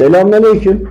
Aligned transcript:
Selamünaleyküm. 0.00 0.88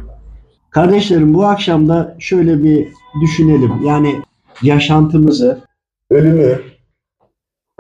Kardeşlerim 0.70 1.34
bu 1.34 1.46
akşam 1.46 1.90
da 1.90 2.16
şöyle 2.20 2.64
bir 2.64 2.88
düşünelim. 3.22 3.72
Yani 3.86 4.16
yaşantımızı, 4.64 5.62
ölümü, 6.10 6.62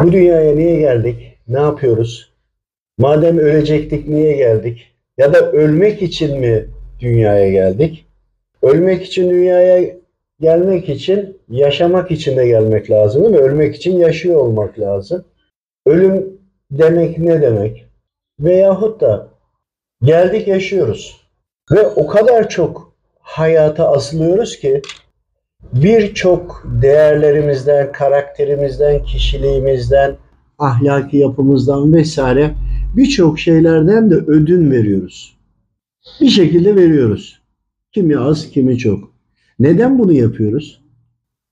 bu 0.01 0.11
dünyaya 0.11 0.55
niye 0.55 0.79
geldik? 0.79 1.37
Ne 1.47 1.59
yapıyoruz? 1.59 2.33
Madem 2.97 3.37
ölecektik 3.37 4.07
niye 4.07 4.37
geldik? 4.37 4.95
Ya 5.17 5.33
da 5.33 5.51
ölmek 5.51 6.01
için 6.01 6.39
mi 6.39 6.65
dünyaya 6.99 7.51
geldik? 7.51 8.05
Ölmek 8.61 9.05
için 9.05 9.29
dünyaya 9.29 9.95
gelmek 10.39 10.89
için 10.89 11.37
yaşamak 11.49 12.11
için 12.11 12.37
de 12.37 12.47
gelmek 12.47 12.91
lazım 12.91 13.23
değil 13.23 13.35
mi? 13.35 13.41
Ölmek 13.41 13.75
için 13.75 13.97
yaşıyor 13.97 14.35
olmak 14.35 14.79
lazım. 14.79 15.25
Ölüm 15.85 16.39
demek 16.71 17.17
ne 17.17 17.41
demek? 17.41 17.85
Veyahut 18.39 19.01
da 19.01 19.38
geldik 20.01 20.47
yaşıyoruz. 20.47 21.21
Ve 21.71 21.87
o 21.87 22.07
kadar 22.07 22.49
çok 22.49 22.93
hayata 23.19 23.89
asılıyoruz 23.91 24.59
ki 24.59 24.81
birçok 25.73 26.63
değerlerimizden, 26.81 27.91
karakterimizden, 27.91 29.03
kişiliğimizden, 29.03 30.17
ahlaki 30.59 31.17
yapımızdan 31.17 31.93
vesaire 31.93 32.55
birçok 32.97 33.39
şeylerden 33.39 34.11
de 34.11 34.15
ödün 34.15 34.71
veriyoruz. 34.71 35.37
Bir 36.21 36.29
şekilde 36.29 36.75
veriyoruz. 36.75 37.41
Kimi 37.91 38.19
az, 38.19 38.49
kimi 38.49 38.77
çok. 38.77 39.11
Neden 39.59 39.99
bunu 39.99 40.13
yapıyoruz? 40.13 40.81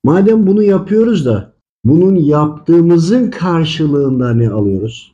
Madem 0.04 0.48
bunu 0.48 0.64
yapıyoruz 0.64 1.26
da 1.26 1.54
bunun 1.84 2.16
yaptığımızın 2.16 3.32
karşılığında 3.32 4.34
ne 4.34 4.50
alıyoruz? 4.50 5.14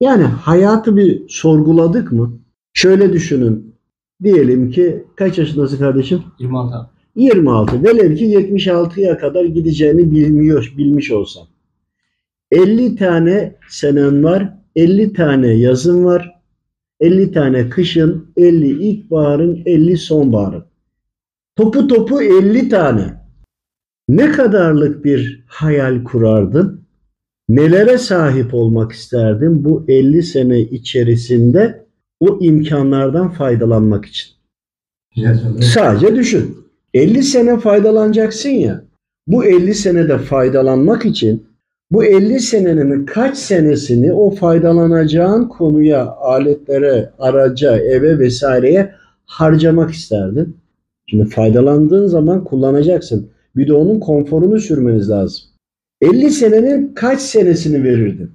Yani 0.00 0.22
hayatı 0.22 0.96
bir 0.96 1.28
sorguladık 1.28 2.12
mı? 2.12 2.38
Şöyle 2.76 3.12
düşünün. 3.12 3.74
Diyelim 4.22 4.70
ki 4.70 5.04
kaç 5.16 5.38
yaşındasın 5.38 5.78
kardeşim? 5.78 6.22
26 6.38 6.74
abi. 6.74 6.88
26. 7.14 7.84
Velev 7.84 8.16
ki 8.16 8.24
76'ya 8.24 9.18
kadar 9.18 9.44
gideceğini 9.44 10.10
bilmiyor, 10.10 10.74
bilmiş 10.78 11.10
olsan. 11.10 11.46
50 12.50 12.96
tane 12.96 13.56
senen 13.68 14.24
var, 14.24 14.54
50 14.76 15.12
tane 15.12 15.48
yazın 15.48 16.04
var, 16.04 16.40
50 17.00 17.32
tane 17.32 17.68
kışın, 17.68 18.32
50 18.36 18.68
ilkbaharın, 18.68 19.62
50 19.66 19.96
sonbaharın. 19.96 20.64
Topu 21.56 21.88
topu 21.88 22.22
50 22.22 22.68
tane. 22.68 23.14
Ne 24.08 24.32
kadarlık 24.32 25.04
bir 25.04 25.44
hayal 25.46 26.04
kurardın? 26.04 26.86
Nelere 27.48 27.98
sahip 27.98 28.54
olmak 28.54 28.92
isterdin 28.92 29.64
bu 29.64 29.84
50 29.88 30.22
sene 30.22 30.60
içerisinde 30.60 31.85
o 32.20 32.38
imkanlardan 32.40 33.30
faydalanmak 33.30 34.04
için? 34.04 34.36
Sadece 35.60 36.16
düşün. 36.16 36.56
50 36.94 37.22
sene 37.22 37.58
faydalanacaksın 37.58 38.48
ya. 38.48 38.82
Bu 39.26 39.44
50 39.44 39.74
senede 39.74 40.18
faydalanmak 40.18 41.04
için 41.04 41.46
bu 41.90 42.04
50 42.04 42.40
senenin 42.40 43.06
kaç 43.06 43.36
senesini 43.36 44.12
o 44.12 44.30
faydalanacağın 44.30 45.48
konuya, 45.48 46.06
aletlere, 46.06 47.10
araca, 47.18 47.76
eve 47.76 48.18
vesaireye 48.18 48.94
harcamak 49.26 49.90
isterdin. 49.90 50.56
Şimdi 51.06 51.28
faydalandığın 51.28 52.06
zaman 52.06 52.44
kullanacaksın. 52.44 53.30
Bir 53.56 53.68
de 53.68 53.72
onun 53.72 54.00
konforunu 54.00 54.60
sürmeniz 54.60 55.10
lazım. 55.10 55.44
50 56.00 56.30
senenin 56.30 56.94
kaç 56.94 57.20
senesini 57.20 57.84
verirdin? 57.84 58.30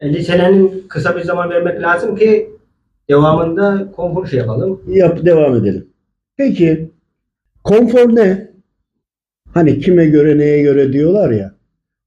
50 0.00 0.24
senenin 0.24 0.84
kısa 0.88 1.16
bir 1.16 1.22
zaman 1.22 1.50
vermek 1.50 1.82
lazım 1.82 2.16
ki 2.16 2.50
devamında 3.10 3.92
konfor 3.92 4.26
şey 4.26 4.38
yapalım. 4.38 4.82
Yap, 4.88 5.24
devam 5.24 5.56
edelim. 5.56 5.88
Peki 6.36 6.90
konfor 7.64 8.16
ne? 8.16 8.52
Hani 9.54 9.80
kime 9.80 10.06
göre 10.06 10.38
neye 10.38 10.62
göre 10.62 10.92
diyorlar 10.92 11.30
ya. 11.30 11.54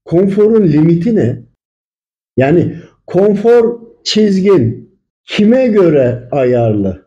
Konforun 0.05 0.67
limiti 0.67 1.15
ne? 1.15 1.41
Yani 2.37 2.75
konfor 3.07 3.79
çizgin 4.03 4.91
kime 5.23 5.67
göre 5.67 6.27
ayarlı? 6.31 7.05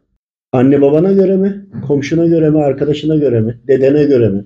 Anne 0.53 0.83
babana 0.83 1.13
göre 1.13 1.37
mi? 1.37 1.67
Komşuna 1.87 2.27
göre 2.27 2.51
mi? 2.51 2.65
Arkadaşına 2.65 3.17
göre 3.17 3.41
mi? 3.41 3.61
Dedene 3.69 4.05
göre 4.05 4.29
mi? 4.29 4.45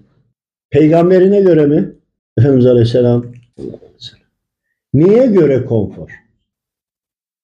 Peygamberine 0.71 1.41
göre 1.41 1.67
mi? 1.67 1.93
Efendimiz 2.39 2.67
Aleyhisselam. 2.67 3.33
Niye 4.95 5.27
göre 5.27 5.65
konfor? 5.65 6.11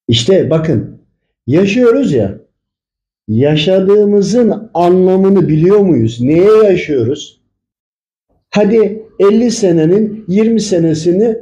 İşte 0.09 0.51
bakın 0.51 0.98
yaşıyoruz 1.49 2.13
ya 2.13 2.39
yaşadığımızın 3.29 4.71
anlamını 4.75 5.49
biliyor 5.49 5.79
muyuz? 5.79 6.21
Neye 6.21 6.63
yaşıyoruz? 6.65 7.41
Hadi 8.51 9.03
50 9.19 9.51
senenin 9.51 10.25
20 10.29 10.61
senesini 10.61 11.39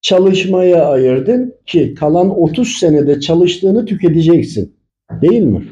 çalışmaya 0.00 0.84
ayırdın 0.84 1.54
ki 1.66 1.94
kalan 1.94 2.40
30 2.40 2.68
senede 2.68 3.20
çalıştığını 3.20 3.86
tüketeceksin. 3.86 4.74
Değil 5.22 5.42
mi? 5.42 5.62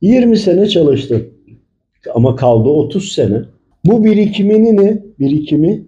20 0.00 0.36
sene 0.36 0.68
çalıştın. 0.68 1.28
Ama 2.14 2.36
kaldı 2.36 2.68
30 2.68 3.12
sene. 3.12 3.42
Bu 3.84 4.04
birikimini 4.04 4.76
ne? 4.76 5.02
Birikimi 5.18 5.86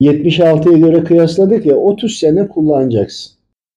76'ya 0.00 0.78
göre 0.78 1.04
kıyasladık 1.04 1.66
ya 1.66 1.76
30 1.76 2.16
sene 2.16 2.48
kullanacaksın. 2.48 3.32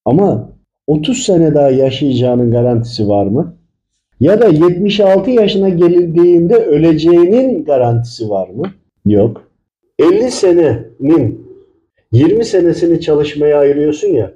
Ama 0.06 0.54
30 0.92 1.18
sene 1.18 1.56
daha 1.56 1.70
yaşayacağının 1.70 2.52
garantisi 2.52 3.08
var 3.10 3.26
mı? 3.26 3.58
Ya 4.20 4.42
da 4.42 4.48
76 4.48 5.32
yaşına 5.32 5.70
gelindiğinde 5.70 6.56
öleceğinin 6.56 7.66
garantisi 7.66 8.30
var 8.30 8.50
mı? 8.50 8.72
Yok. 9.06 9.42
50 10.00 10.32
senenin 10.32 11.48
20 12.12 12.46
senesini 12.46 13.02
çalışmaya 13.02 13.60
ayırıyorsun 13.60 14.08
ya 14.08 14.34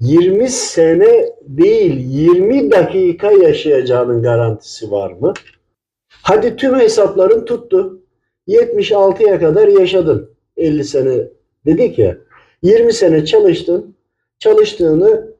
20 0.00 0.48
sene 0.48 1.28
değil 1.42 1.96
20 2.08 2.70
dakika 2.70 3.32
yaşayacağının 3.32 4.22
garantisi 4.22 4.90
var 4.90 5.12
mı? 5.12 5.34
Hadi 6.08 6.56
tüm 6.56 6.78
hesapların 6.78 7.44
tuttu. 7.44 8.02
76'ya 8.48 9.40
kadar 9.40 9.68
yaşadın. 9.68 10.30
50 10.56 10.84
sene 10.84 11.28
dedik 11.66 11.98
ya. 11.98 12.16
20 12.62 12.92
sene 12.92 13.24
çalıştın. 13.24 13.96
Çalıştığını 14.38 15.35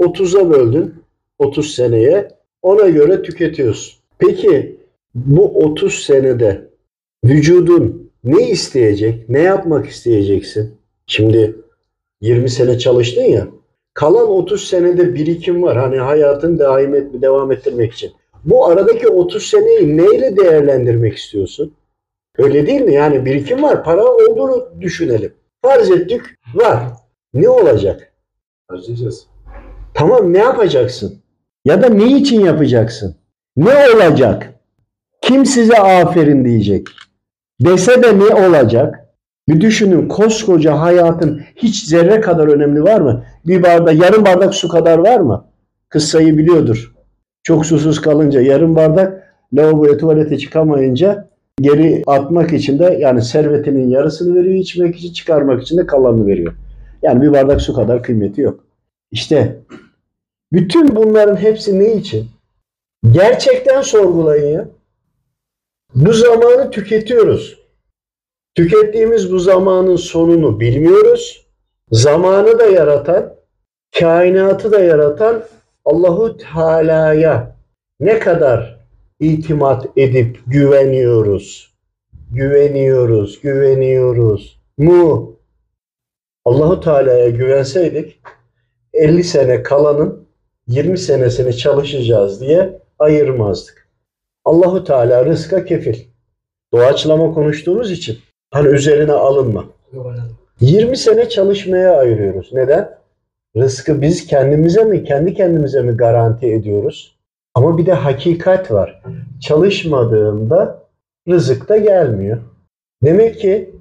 30'a 0.00 0.50
böldün. 0.50 0.94
30 1.38 1.74
seneye. 1.74 2.28
Ona 2.62 2.88
göre 2.88 3.22
tüketiyorsun. 3.22 4.00
Peki 4.18 4.76
bu 5.14 5.64
30 5.64 5.94
senede 5.94 6.70
vücudun 7.24 8.10
ne 8.24 8.48
isteyecek? 8.48 9.28
Ne 9.28 9.40
yapmak 9.40 9.86
isteyeceksin? 9.86 10.74
Şimdi 11.06 11.56
20 12.20 12.50
sene 12.50 12.78
çalıştın 12.78 13.22
ya. 13.22 13.48
Kalan 13.94 14.28
30 14.28 14.68
senede 14.68 15.14
birikim 15.14 15.62
var. 15.62 15.76
Hani 15.76 15.98
hayatın 15.98 16.58
daim 16.58 16.94
et, 16.94 17.22
devam 17.22 17.52
ettirmek 17.52 17.92
için. 17.92 18.12
Bu 18.44 18.66
aradaki 18.66 19.08
30 19.08 19.42
seneyi 19.42 19.96
neyle 19.96 20.36
değerlendirmek 20.36 21.16
istiyorsun? 21.16 21.74
Öyle 22.38 22.66
değil 22.66 22.80
mi? 22.80 22.94
Yani 22.94 23.24
birikim 23.24 23.62
var. 23.62 23.84
Para 23.84 24.04
olduğunu 24.04 24.68
düşünelim. 24.80 25.32
Farz 25.62 25.90
ettik 25.90 26.20
var. 26.54 26.82
Ne 27.34 27.48
olacak? 27.48 28.12
Harcayacağız. 28.68 29.26
Tamam 30.00 30.32
ne 30.32 30.38
yapacaksın? 30.38 31.14
Ya 31.64 31.82
da 31.82 31.88
ne 31.88 32.16
için 32.16 32.40
yapacaksın? 32.40 33.16
Ne 33.56 33.70
olacak? 33.94 34.54
Kim 35.22 35.46
size 35.46 35.78
aferin 35.78 36.44
diyecek? 36.44 36.86
Dese 37.60 38.02
de 38.02 38.18
ne 38.18 38.46
olacak? 38.46 39.08
Bir 39.48 39.60
düşünün 39.60 40.08
koskoca 40.08 40.80
hayatın 40.80 41.42
hiç 41.56 41.84
zerre 41.84 42.20
kadar 42.20 42.48
önemli 42.48 42.82
var 42.82 43.00
mı? 43.00 43.24
Bir 43.46 43.62
bardak, 43.62 44.02
yarım 44.02 44.24
bardak 44.24 44.54
su 44.54 44.68
kadar 44.68 44.98
var 44.98 45.20
mı? 45.20 45.44
Kıssayı 45.88 46.38
biliyordur. 46.38 46.94
Çok 47.42 47.66
susuz 47.66 48.00
kalınca 48.00 48.40
yarım 48.40 48.76
bardak 48.76 49.34
lavaboya 49.52 49.96
tuvalete 49.96 50.38
çıkamayınca 50.38 51.28
geri 51.60 52.02
atmak 52.06 52.52
için 52.52 52.78
de 52.78 52.98
yani 53.00 53.22
servetinin 53.22 53.88
yarısını 53.88 54.34
veriyor 54.34 54.54
içmek 54.54 54.96
için 54.96 55.12
çıkarmak 55.12 55.62
için 55.62 55.78
de 55.78 55.86
kalanını 55.86 56.26
veriyor. 56.26 56.52
Yani 57.02 57.22
bir 57.22 57.32
bardak 57.32 57.60
su 57.60 57.74
kadar 57.74 58.02
kıymeti 58.02 58.40
yok. 58.40 58.64
İşte 59.10 59.56
bütün 60.52 60.96
bunların 60.96 61.36
hepsi 61.36 61.78
ne 61.78 61.92
için? 61.92 62.30
Gerçekten 63.10 63.82
sorgulayın 63.82 64.52
ya. 64.52 64.68
Bu 65.94 66.12
zamanı 66.12 66.70
tüketiyoruz. 66.70 67.60
Tükettiğimiz 68.54 69.32
bu 69.32 69.38
zamanın 69.38 69.96
sonunu 69.96 70.60
bilmiyoruz. 70.60 71.46
Zamanı 71.90 72.58
da 72.58 72.66
yaratan, 72.66 73.34
kainatı 73.98 74.72
da 74.72 74.80
yaratan 74.80 75.44
Allahu 75.84 76.36
Teala'ya 76.36 77.56
ne 78.00 78.18
kadar 78.18 78.80
itimat 79.20 79.86
edip 79.96 80.38
güveniyoruz. 80.46 81.74
Güveniyoruz, 82.30 83.40
güveniyoruz 83.40 84.60
mu? 84.78 85.36
Allahu 86.44 86.80
Teala'ya 86.80 87.28
güvenseydik 87.28 88.20
50 88.92 89.24
sene 89.24 89.62
kalanın 89.62 90.28
20 90.70 90.98
senesini 90.98 91.56
çalışacağız 91.56 92.40
diye 92.40 92.80
ayırmazdık. 92.98 93.88
Allahu 94.44 94.84
Teala 94.84 95.24
rızka 95.24 95.64
kefil. 95.64 95.96
Doğaçlama 96.72 97.34
konuştuğumuz 97.34 97.90
için 97.90 98.18
hani 98.50 98.68
üzerine 98.68 99.12
alınma. 99.12 99.64
20 100.60 100.96
sene 100.96 101.28
çalışmaya 101.28 101.96
ayırıyoruz. 101.96 102.50
Neden? 102.52 102.98
Rızkı 103.56 104.02
biz 104.02 104.26
kendimize 104.26 104.84
mi, 104.84 105.04
kendi 105.04 105.34
kendimize 105.34 105.82
mi 105.82 105.96
garanti 105.96 106.46
ediyoruz? 106.46 107.16
Ama 107.54 107.78
bir 107.78 107.86
de 107.86 107.92
hakikat 107.92 108.70
var. 108.70 109.02
Çalışmadığında 109.40 110.82
rızık 111.28 111.68
da 111.68 111.76
gelmiyor. 111.76 112.38
Demek 113.02 113.40
ki 113.40 113.74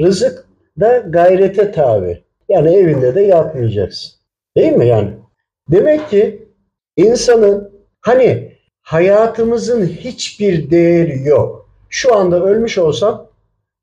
rızık 0.00 0.46
da 0.80 0.98
gayrete 0.98 1.72
tabi. 1.72 2.22
Yani 2.48 2.76
evinde 2.76 3.14
de 3.14 3.20
yatmayacaksın. 3.20 4.12
Değil 4.56 4.72
mi 4.72 4.86
yani? 4.86 5.10
Demek 5.70 6.08
ki 6.08 6.48
insanın 6.96 7.70
hani 8.00 8.52
hayatımızın 8.82 9.86
hiçbir 9.86 10.70
değeri 10.70 11.28
yok. 11.28 11.68
Şu 11.88 12.16
anda 12.16 12.44
ölmüş 12.44 12.78
olsam 12.78 13.26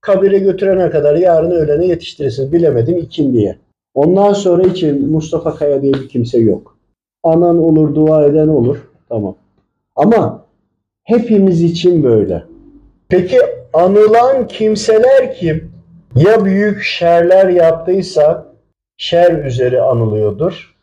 kabire 0.02 0.40
götürene 0.40 0.90
kadar 0.90 1.16
yarın 1.16 1.52
öğlene 1.52 1.86
yetiştirirsin. 1.86 2.52
Bilemedim 2.52 2.98
ikindiye. 2.98 3.58
Ondan 3.94 4.34
sonra 4.34 4.64
için 4.64 5.12
Mustafa 5.12 5.56
Kaya 5.56 5.82
diye 5.82 5.94
bir 5.94 6.10
kimse 6.10 6.40
yok. 6.40 6.78
Anan 7.24 7.58
olur, 7.58 7.96
dua 7.96 8.26
eden 8.26 8.48
olur. 8.48 8.78
Tamam. 9.10 9.36
Ama 9.96 10.46
hepimiz 11.04 11.64
için 11.64 12.04
böyle. 12.04 12.44
Peki 13.10 13.38
anılan 13.74 14.48
kimseler 14.48 15.36
kim? 15.36 15.72
Ya 16.16 16.46
büyük 16.46 16.82
şerler 16.82 17.50
yaptıysa 17.50 18.54
şer 18.98 19.46
üzeri 19.46 19.82
anılıyordur. 19.82 20.75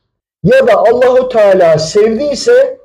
Ya 0.45 0.67
da 0.67 0.77
Allahu 0.77 1.29
Teala 1.29 1.79
sevdiyse 1.79 2.79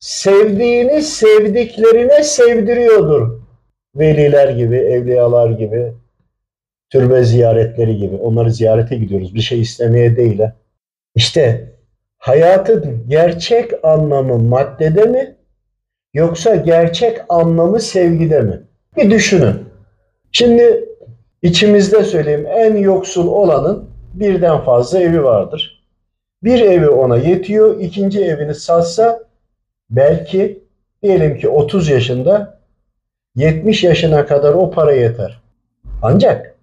sevdiğini 0.00 1.02
sevdiklerine 1.02 2.24
sevdiriyordur. 2.24 3.40
Veliler 3.94 4.48
gibi, 4.48 4.76
evliyalar 4.76 5.50
gibi, 5.50 5.92
türbe 6.90 7.24
ziyaretleri 7.24 7.96
gibi. 7.96 8.16
Onları 8.16 8.50
ziyarete 8.50 8.96
gidiyoruz. 8.96 9.34
Bir 9.34 9.40
şey 9.40 9.60
istemeye 9.60 10.16
değil. 10.16 10.38
ha. 10.38 10.56
İşte 11.14 11.72
hayatın 12.18 13.04
gerçek 13.08 13.84
anlamı 13.84 14.38
maddede 14.38 15.04
mi? 15.04 15.36
Yoksa 16.14 16.54
gerçek 16.54 17.18
anlamı 17.28 17.80
sevgide 17.80 18.40
mi? 18.40 18.60
Bir 18.96 19.10
düşünün. 19.10 19.54
Şimdi 20.32 20.88
içimizde 21.42 22.04
söyleyeyim 22.04 22.46
en 22.50 22.76
yoksul 22.76 23.26
olanın 23.28 23.90
birden 24.14 24.60
fazla 24.64 24.98
evi 25.00 25.24
vardır. 25.24 25.79
Bir 26.42 26.60
evi 26.60 26.88
ona 26.88 27.16
yetiyor, 27.16 27.80
ikinci 27.80 28.24
evini 28.24 28.54
satsa 28.54 29.24
belki 29.90 30.62
diyelim 31.02 31.38
ki 31.38 31.48
30 31.48 31.88
yaşında 31.88 32.60
70 33.36 33.84
yaşına 33.84 34.26
kadar 34.26 34.54
o 34.54 34.70
para 34.70 34.92
yeter. 34.92 35.40
Ancak 36.02 36.54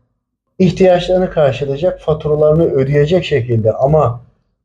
ihtiyaçlarını 0.59 1.29
karşılayacak, 1.29 1.99
faturalarını 1.99 2.63
ödeyecek 2.63 3.25
şekilde 3.25 3.71
ama 3.71 4.21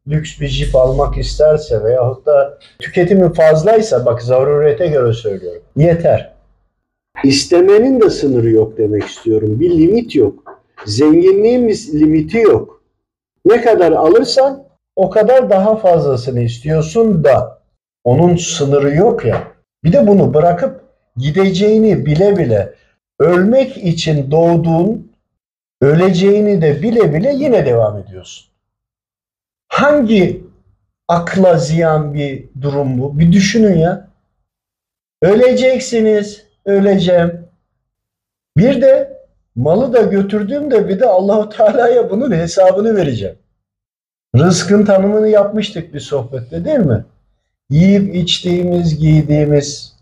lüks 0.08 0.40
bir 0.40 0.48
jip 0.48 0.76
almak 0.76 1.18
isterse 1.18 1.84
veyahut 1.84 2.26
da 2.26 2.58
tüketimi 2.78 3.32
fazlaysa 3.32 4.06
bak 4.06 4.22
zarurete 4.22 4.86
göre 4.86 5.12
söylüyorum. 5.12 5.62
Yeter. 5.76 6.32
İstemenin 7.24 8.00
de 8.00 8.10
sınırı 8.10 8.50
yok 8.50 8.78
demek 8.78 9.04
istiyorum. 9.04 9.60
Bir 9.60 9.70
limit 9.70 10.14
yok. 10.14 10.62
Zenginliğin 10.86 11.68
bir 11.68 11.88
limiti 11.92 12.38
yok. 12.38 12.82
Ne 13.44 13.60
kadar 13.60 13.92
alırsan 13.92 14.64
o 14.96 15.10
kadar 15.10 15.50
daha 15.50 15.76
fazlasını 15.76 16.40
istiyorsun 16.40 17.24
da 17.24 17.62
onun 18.04 18.36
sınırı 18.36 18.94
yok 18.94 19.24
ya. 19.24 19.48
Bir 19.84 19.92
de 19.92 20.06
bunu 20.06 20.34
bırakıp 20.34 20.80
gideceğini 21.16 22.06
bile 22.06 22.36
bile 22.38 22.74
ölmek 23.18 23.76
için 23.76 24.30
doğduğun 24.30 25.12
öleceğini 25.80 26.62
de 26.62 26.82
bile 26.82 27.14
bile 27.14 27.32
yine 27.34 27.66
devam 27.66 27.98
ediyorsun. 27.98 28.48
Hangi 29.68 30.44
akla 31.08 31.58
ziyan 31.58 32.14
bir 32.14 32.48
durum 32.60 33.00
bu? 33.00 33.18
Bir 33.18 33.32
düşünün 33.32 33.78
ya. 33.78 34.08
Öleceksiniz, 35.22 36.46
öleceğim. 36.64 37.48
Bir 38.56 38.82
de 38.82 39.22
malı 39.54 39.92
da 39.92 40.02
götürdüğümde 40.02 40.88
bir 40.88 41.00
de 41.00 41.06
Allahu 41.06 41.48
Teala'ya 41.48 42.10
bunun 42.10 42.32
hesabını 42.32 42.96
vereceğim. 42.96 43.36
Rızkın 44.36 44.84
tanımını 44.84 45.28
yapmıştık 45.28 45.94
bir 45.94 46.00
sohbette 46.00 46.64
değil 46.64 46.78
mi? 46.78 47.04
Yiyip 47.70 48.14
içtiğimiz, 48.14 48.98
giydiğimiz 48.98 49.96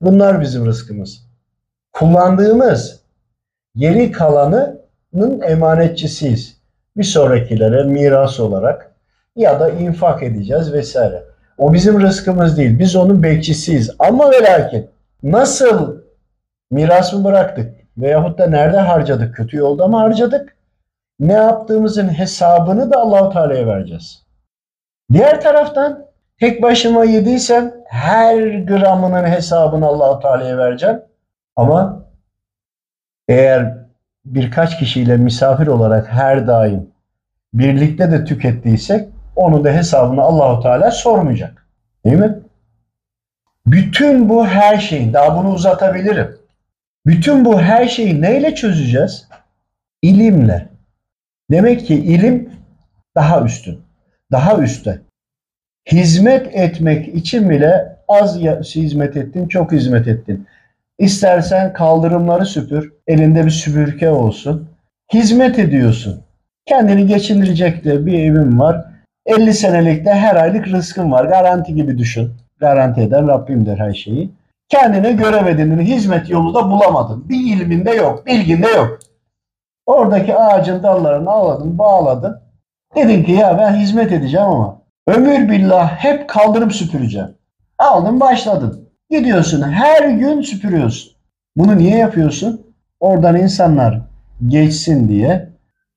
bunlar 0.00 0.40
bizim 0.40 0.66
rızkımız. 0.66 1.26
Kullandığımız 1.92 3.00
geri 3.76 4.12
kalanının 4.12 5.40
emanetçisiyiz. 5.46 6.56
Bir 6.96 7.04
sonrakilere 7.04 7.84
miras 7.84 8.40
olarak 8.40 8.94
ya 9.36 9.60
da 9.60 9.70
infak 9.70 10.22
edeceğiz 10.22 10.72
vesaire. 10.72 11.24
O 11.58 11.72
bizim 11.72 12.00
rızkımız 12.00 12.58
değil. 12.58 12.78
Biz 12.78 12.96
onun 12.96 13.22
bekçisiyiz. 13.22 13.90
Ama 13.98 14.30
ve 14.30 14.42
lakin 14.42 14.90
nasıl 15.22 15.96
miras 16.70 17.12
mı 17.12 17.24
bıraktık? 17.24 17.74
Veyahut 17.98 18.38
da 18.38 18.46
nerede 18.46 18.78
harcadık? 18.78 19.36
Kötü 19.36 19.56
yolda 19.56 19.88
mı 19.88 19.96
harcadık? 19.96 20.56
Ne 21.20 21.32
yaptığımızın 21.32 22.08
hesabını 22.18 22.92
da 22.92 22.96
Allahu 23.00 23.32
Teala'ya 23.32 23.66
vereceğiz. 23.66 24.22
Diğer 25.12 25.40
taraftan 25.40 26.06
tek 26.40 26.62
başıma 26.62 27.04
yediysem 27.04 27.74
her 27.88 28.58
gramının 28.58 29.24
hesabını 29.24 29.86
Allahu 29.86 30.22
Teala'ya 30.22 30.58
vereceğim. 30.58 31.02
Ama 31.56 32.06
eğer 33.28 33.74
birkaç 34.24 34.78
kişiyle 34.78 35.16
misafir 35.16 35.66
olarak 35.66 36.08
her 36.08 36.46
daim 36.46 36.90
birlikte 37.54 38.10
de 38.10 38.24
tükettiysek 38.24 39.08
onun 39.36 39.64
da 39.64 39.70
hesabını 39.70 40.22
Allahu 40.22 40.62
Teala 40.62 40.90
sormayacak. 40.90 41.66
Değil 42.04 42.16
mi? 42.16 42.38
Bütün 43.66 44.28
bu 44.28 44.46
her 44.46 44.78
şeyi, 44.78 45.12
daha 45.12 45.36
bunu 45.36 45.52
uzatabilirim. 45.52 46.38
Bütün 47.06 47.44
bu 47.44 47.60
her 47.60 47.88
şeyi 47.88 48.22
neyle 48.22 48.54
çözeceğiz? 48.54 49.28
İlimle. 50.02 50.69
Demek 51.50 51.86
ki 51.86 51.94
ilim 51.94 52.50
daha 53.14 53.44
üstün, 53.44 53.80
daha 54.32 54.58
üstte. 54.62 55.00
Hizmet 55.92 56.54
etmek 56.54 57.08
için 57.14 57.50
bile 57.50 57.96
az 58.08 58.38
hizmet 58.74 59.16
ettin, 59.16 59.48
çok 59.48 59.72
hizmet 59.72 60.08
ettin. 60.08 60.46
İstersen 60.98 61.72
kaldırımları 61.72 62.46
süpür, 62.46 62.92
elinde 63.06 63.44
bir 63.44 63.50
süpürge 63.50 64.08
olsun. 64.08 64.68
Hizmet 65.12 65.58
ediyorsun. 65.58 66.20
Kendini 66.66 67.06
geçindirecek 67.06 67.84
de 67.84 68.06
bir 68.06 68.12
evin 68.12 68.58
var. 68.58 68.84
50 69.26 69.54
senelik 69.54 70.06
de 70.06 70.14
her 70.14 70.36
aylık 70.36 70.68
rızkın 70.68 71.12
var. 71.12 71.24
Garanti 71.24 71.74
gibi 71.74 71.98
düşün. 71.98 72.30
Garanti 72.60 73.00
eden 73.00 73.28
Rabbim 73.28 73.66
der 73.66 73.78
her 73.78 73.94
şeyi. 73.94 74.30
Kendine 74.68 75.12
görev 75.12 75.46
edindin. 75.46 75.78
Hizmet 75.78 76.30
yolu 76.30 76.54
da 76.54 76.70
bulamadın. 76.70 77.28
Bir 77.28 77.56
ilminde 77.56 77.90
yok, 77.90 78.26
bilginde 78.26 78.68
yok. 78.68 78.98
Oradaki 79.86 80.36
ağacın 80.36 80.82
dallarını 80.82 81.30
aladın, 81.30 81.78
bağladın. 81.78 82.40
Dedin 82.96 83.24
ki 83.24 83.32
ya 83.32 83.58
ben 83.58 83.74
hizmet 83.74 84.12
edeceğim 84.12 84.46
ama 84.46 84.82
ömür 85.06 85.48
billah 85.48 85.90
hep 85.90 86.28
kaldırıp 86.28 86.72
süpüreceğim. 86.72 87.28
Aldın 87.78 88.20
başladın. 88.20 88.88
Gidiyorsun 89.10 89.62
her 89.62 90.08
gün 90.08 90.40
süpürüyorsun. 90.40 91.12
Bunu 91.56 91.78
niye 91.78 91.98
yapıyorsun? 91.98 92.66
Oradan 93.00 93.36
insanlar 93.36 94.00
geçsin 94.46 95.08
diye, 95.08 95.48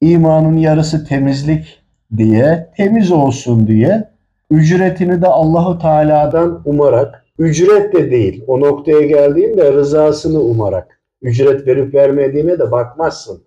imanın 0.01 0.57
yarısı 0.57 1.05
temizlik 1.05 1.83
diye, 2.17 2.69
temiz 2.77 3.11
olsun 3.11 3.67
diye 3.67 4.13
ücretini 4.51 5.21
de 5.21 5.27
Allahu 5.27 5.79
Teala'dan 5.79 6.61
umarak, 6.65 7.25
ücret 7.39 7.93
de 7.93 8.11
değil. 8.11 8.43
O 8.47 8.59
noktaya 8.59 9.01
geldiğinde 9.01 9.73
rızasını 9.73 10.39
umarak. 10.39 10.99
Ücret 11.21 11.67
verip 11.67 11.93
vermediğine 11.93 12.59
de 12.59 12.71
bakmazsın. 12.71 13.43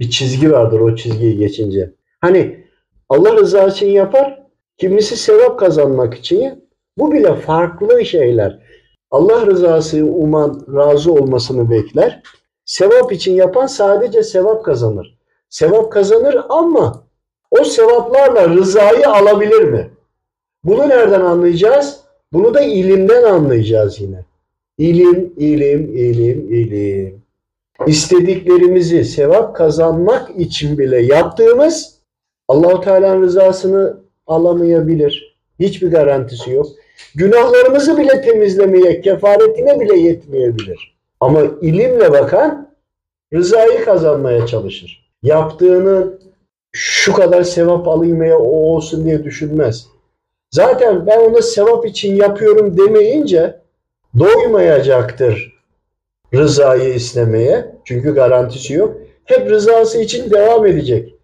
Bir 0.00 0.10
çizgi 0.10 0.52
vardır 0.52 0.80
o 0.80 0.96
çizgiyi 0.96 1.36
geçince. 1.36 1.90
Hani 2.20 2.64
Allah 3.08 3.36
rızası 3.36 3.76
için 3.76 3.88
yapar, 3.90 4.42
kimisi 4.78 5.16
sevap 5.16 5.58
kazanmak 5.58 6.14
için. 6.14 6.64
Bu 6.98 7.12
bile 7.12 7.34
farklı 7.34 8.04
şeyler. 8.04 8.58
Allah 9.10 9.46
rızası 9.46 10.04
uman 10.04 10.66
razı 10.74 11.12
olmasını 11.12 11.70
bekler. 11.70 12.22
Sevap 12.64 13.12
için 13.12 13.34
yapan 13.34 13.66
sadece 13.66 14.22
sevap 14.22 14.64
kazanır. 14.64 15.18
Sevap 15.48 15.92
kazanır 15.92 16.36
ama 16.48 17.04
o 17.50 17.64
sevaplarla 17.64 18.48
rızayı 18.48 19.08
alabilir 19.08 19.62
mi? 19.62 19.90
Bunu 20.64 20.88
nereden 20.88 21.20
anlayacağız? 21.20 22.00
Bunu 22.32 22.54
da 22.54 22.60
ilimden 22.60 23.22
anlayacağız 23.22 24.00
yine. 24.00 24.24
İlim, 24.78 25.32
ilim, 25.36 25.96
ilim, 25.96 26.54
ilim. 26.54 27.22
İstediklerimizi 27.86 29.04
sevap 29.04 29.56
kazanmak 29.56 30.30
için 30.36 30.78
bile 30.78 31.02
yaptığımız 31.02 32.00
Allahu 32.48 32.80
Teala'nın 32.80 33.22
rızasını 33.22 33.96
alamayabilir. 34.26 35.36
Hiçbir 35.60 35.90
garantisi 35.90 36.50
yok. 36.50 36.66
günahlarımızı 37.14 37.98
bile 37.98 38.22
temizlemeye, 38.22 39.00
kefaretine 39.00 39.80
bile 39.80 39.98
yetmeyebilir. 39.98 40.96
Ama 41.20 41.42
ilimle 41.62 42.12
bakan 42.12 42.70
rızayı 43.34 43.84
kazanmaya 43.84 44.46
çalışır. 44.46 45.10
Yaptığını 45.22 46.18
şu 46.72 47.12
kadar 47.12 47.42
sevap 47.42 47.88
alayım 47.88 48.22
ya 48.22 48.38
o 48.38 48.74
olsun 48.74 49.04
diye 49.04 49.24
düşünmez. 49.24 49.86
Zaten 50.50 51.06
ben 51.06 51.20
onu 51.20 51.42
sevap 51.42 51.86
için 51.86 52.16
yapıyorum 52.16 52.76
demeyince 52.78 53.60
doymayacaktır 54.18 55.49
rızayı 56.34 56.94
istemeye. 56.94 57.74
Çünkü 57.84 58.14
garantisi 58.14 58.74
yok. 58.74 58.96
Hep 59.24 59.50
rızası 59.50 60.00
için 60.00 60.30
devam 60.30 60.66
edecek. 60.66 61.14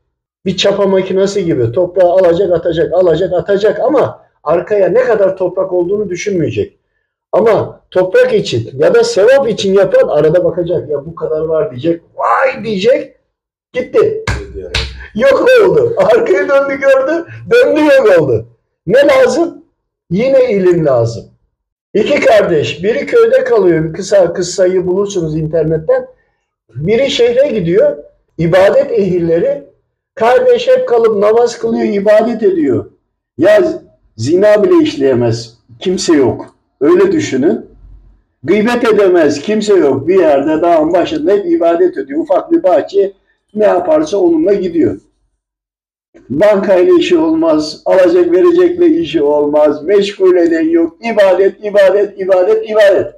Bir 0.44 0.56
çapa 0.56 0.86
makinesi 0.86 1.44
gibi 1.44 1.72
toprağı 1.72 2.10
alacak 2.10 2.52
atacak 2.52 2.92
alacak 2.92 3.32
atacak 3.32 3.80
ama 3.80 4.22
arkaya 4.44 4.88
ne 4.88 5.00
kadar 5.00 5.36
toprak 5.36 5.72
olduğunu 5.72 6.08
düşünmeyecek. 6.08 6.78
Ama 7.32 7.80
toprak 7.90 8.34
için 8.34 8.70
ya 8.74 8.94
da 8.94 9.04
sevap 9.04 9.48
için 9.48 9.74
yapan 9.74 10.08
arada 10.08 10.44
bakacak 10.44 10.90
ya 10.90 11.06
bu 11.06 11.14
kadar 11.14 11.40
var 11.40 11.70
diyecek. 11.70 12.02
Vay 12.16 12.64
diyecek. 12.64 13.16
Gitti. 13.72 14.24
Yok 15.14 15.46
oldu. 15.62 15.94
Arkaya 15.96 16.48
döndü 16.48 16.80
gördü. 16.80 17.26
Döndü 17.50 17.80
yok 17.80 18.20
oldu. 18.20 18.46
Ne 18.86 19.06
lazım? 19.06 19.64
Yine 20.10 20.52
ilim 20.52 20.86
lazım. 20.86 21.24
İki 21.96 22.20
kardeş. 22.20 22.82
Biri 22.82 23.06
köyde 23.06 23.44
kalıyor. 23.44 23.92
Kısa 23.94 24.32
kıssayı 24.32 24.86
bulursunuz 24.86 25.36
internetten. 25.36 26.06
Biri 26.74 27.10
şehre 27.10 27.48
gidiyor. 27.48 27.96
İbadet 28.38 28.92
ehilleri. 28.92 29.62
Kardeş 30.14 30.68
hep 30.68 30.88
kalıp 30.88 31.16
namaz 31.16 31.58
kılıyor, 31.58 31.84
ibadet 31.84 32.42
ediyor. 32.42 32.90
Ya 33.38 33.62
zina 34.16 34.64
bile 34.64 34.82
işleyemez. 34.82 35.58
Kimse 35.80 36.12
yok. 36.12 36.54
Öyle 36.80 37.12
düşünün. 37.12 37.66
Gıybet 38.44 38.84
edemez. 38.84 39.40
Kimse 39.40 39.74
yok. 39.74 40.08
Bir 40.08 40.20
yerde 40.20 40.62
dağın 40.62 40.92
başında 40.92 41.32
hep 41.32 41.46
ibadet 41.46 41.98
ediyor. 41.98 42.20
Ufak 42.20 42.52
bir 42.52 42.62
bahçe 42.62 43.12
ne 43.54 43.64
yaparsa 43.64 44.16
onunla 44.16 44.54
gidiyor. 44.54 45.00
Bankayla 46.30 46.98
işi 46.98 47.18
olmaz, 47.18 47.82
alacak 47.84 48.32
verecekle 48.32 48.86
işi 48.86 49.22
olmaz, 49.22 49.82
meşgul 49.84 50.36
eden 50.36 50.68
yok, 50.68 50.96
ibadet, 51.12 51.64
ibadet, 51.64 52.20
ibadet, 52.20 52.70
ibadet. 52.70 53.14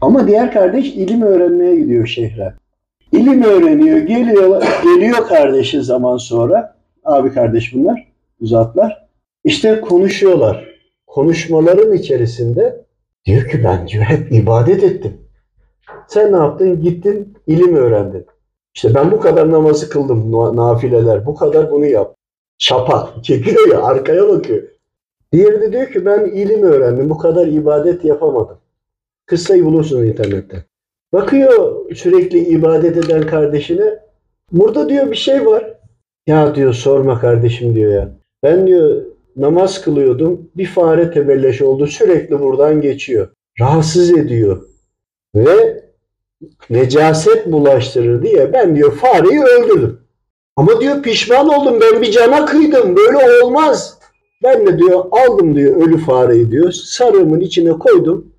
Ama 0.00 0.28
diğer 0.28 0.52
kardeş 0.52 0.86
ilim 0.86 1.22
öğrenmeye 1.22 1.76
gidiyor 1.76 2.06
şehre. 2.06 2.54
İlim 3.12 3.42
öğreniyor, 3.42 3.98
geliyor, 3.98 4.62
geliyor 4.84 5.28
kardeşi 5.28 5.82
zaman 5.82 6.16
sonra. 6.16 6.76
Abi 7.04 7.32
kardeş 7.32 7.74
bunlar, 7.74 8.08
uzatlar. 8.40 9.06
İşte 9.44 9.80
konuşuyorlar. 9.80 10.74
Konuşmaların 11.06 11.92
içerisinde 11.92 12.84
diyor 13.26 13.48
ki 13.48 13.64
ben 13.64 13.88
diyor 13.88 14.04
hep 14.04 14.32
ibadet 14.32 14.84
ettim. 14.84 15.20
Sen 16.08 16.32
ne 16.32 16.36
yaptın? 16.36 16.82
Gittin, 16.82 17.38
ilim 17.46 17.74
öğrendin. 17.74 18.26
İşte 18.74 18.94
ben 18.94 19.10
bu 19.10 19.20
kadar 19.20 19.50
namazı 19.50 19.88
kıldım, 19.88 20.32
nafileler, 20.56 21.26
bu 21.26 21.34
kadar 21.34 21.70
bunu 21.70 21.86
yap. 21.86 22.13
Çapa, 22.58 23.14
çekiyor 23.22 23.68
ya, 23.68 23.82
arkaya 23.82 24.28
bakıyor. 24.28 24.62
Diğeri 25.32 25.60
de 25.60 25.72
diyor 25.72 25.92
ki 25.92 26.06
ben 26.06 26.24
ilim 26.24 26.62
öğrendim, 26.62 27.10
bu 27.10 27.18
kadar 27.18 27.46
ibadet 27.46 28.04
yapamadım. 28.04 28.58
Kıssayı 29.26 29.64
bulursunuz 29.64 30.04
internette. 30.04 30.64
Bakıyor 31.12 31.90
sürekli 31.94 32.38
ibadet 32.38 32.96
eden 32.96 33.26
kardeşine. 33.26 33.98
Burada 34.52 34.88
diyor 34.88 35.10
bir 35.10 35.16
şey 35.16 35.46
var. 35.46 35.74
Ya 36.26 36.54
diyor 36.54 36.72
sorma 36.72 37.20
kardeşim 37.20 37.74
diyor 37.74 37.92
ya. 37.92 38.10
Ben 38.42 38.66
diyor 38.66 39.02
namaz 39.36 39.80
kılıyordum. 39.80 40.50
Bir 40.56 40.66
fare 40.66 41.10
tebelleş 41.10 41.62
oldu. 41.62 41.86
Sürekli 41.86 42.40
buradan 42.40 42.80
geçiyor. 42.80 43.28
Rahatsız 43.60 44.10
ediyor. 44.18 44.62
Ve 45.36 45.84
necaset 46.70 47.52
bulaştırır 47.52 48.22
diye 48.22 48.52
ben 48.52 48.76
diyor 48.76 48.92
fareyi 48.92 49.42
öldürdüm. 49.42 50.00
Ama 50.56 50.80
diyor 50.80 51.02
pişman 51.02 51.48
oldum 51.48 51.80
ben 51.80 52.02
bir 52.02 52.10
cana 52.10 52.44
kıydım. 52.44 52.96
Böyle 52.96 53.42
olmaz. 53.42 53.98
Ben 54.42 54.66
de 54.66 54.78
diyor 54.78 55.04
aldım 55.10 55.54
diyor 55.54 55.76
ölü 55.76 55.98
fareyi 55.98 56.50
diyor. 56.50 56.72
Sarığımın 56.72 57.40
içine 57.40 57.72
koydum. 57.72 58.34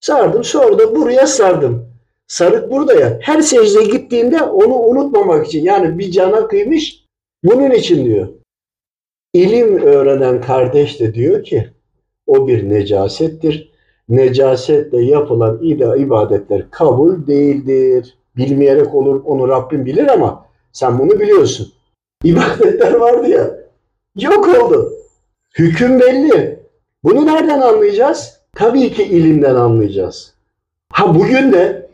Sardım 0.00 0.44
sonra 0.44 0.78
da 0.78 0.96
buraya 0.96 1.26
sardım. 1.26 1.90
Sarık 2.26 2.70
burada 2.70 2.94
ya. 2.94 3.18
Her 3.22 3.40
secde 3.40 3.84
gittiğinde 3.84 4.42
onu 4.42 4.74
unutmamak 4.74 5.46
için. 5.46 5.64
Yani 5.64 5.98
bir 5.98 6.10
cana 6.10 6.46
kıymış 6.48 7.04
bunun 7.44 7.70
için 7.70 8.04
diyor. 8.04 8.28
İlim 9.34 9.82
öğrenen 9.82 10.40
kardeş 10.40 11.00
de 11.00 11.14
diyor 11.14 11.44
ki 11.44 11.68
o 12.26 12.48
bir 12.48 12.68
necasettir. 12.68 13.70
Necasetle 14.08 15.02
yapılan 15.04 15.62
ibadetler 15.98 16.70
kabul 16.70 17.26
değildir. 17.26 18.14
Bilmeyerek 18.36 18.94
olur 18.94 19.22
onu 19.24 19.48
Rabbim 19.48 19.86
bilir 19.86 20.08
ama 20.08 20.49
sen 20.72 20.98
bunu 20.98 21.20
biliyorsun. 21.20 21.72
İbadetler 22.24 22.92
vardı 22.92 23.28
ya. 23.28 23.50
Yok 24.16 24.48
oldu. 24.48 24.92
Hüküm 25.58 26.00
belli. 26.00 26.60
Bunu 27.04 27.26
nereden 27.26 27.60
anlayacağız? 27.60 28.40
Tabii 28.56 28.92
ki 28.92 29.02
ilimden 29.04 29.54
anlayacağız. 29.54 30.34
Ha 30.92 31.14
bugün 31.14 31.52
de 31.52 31.90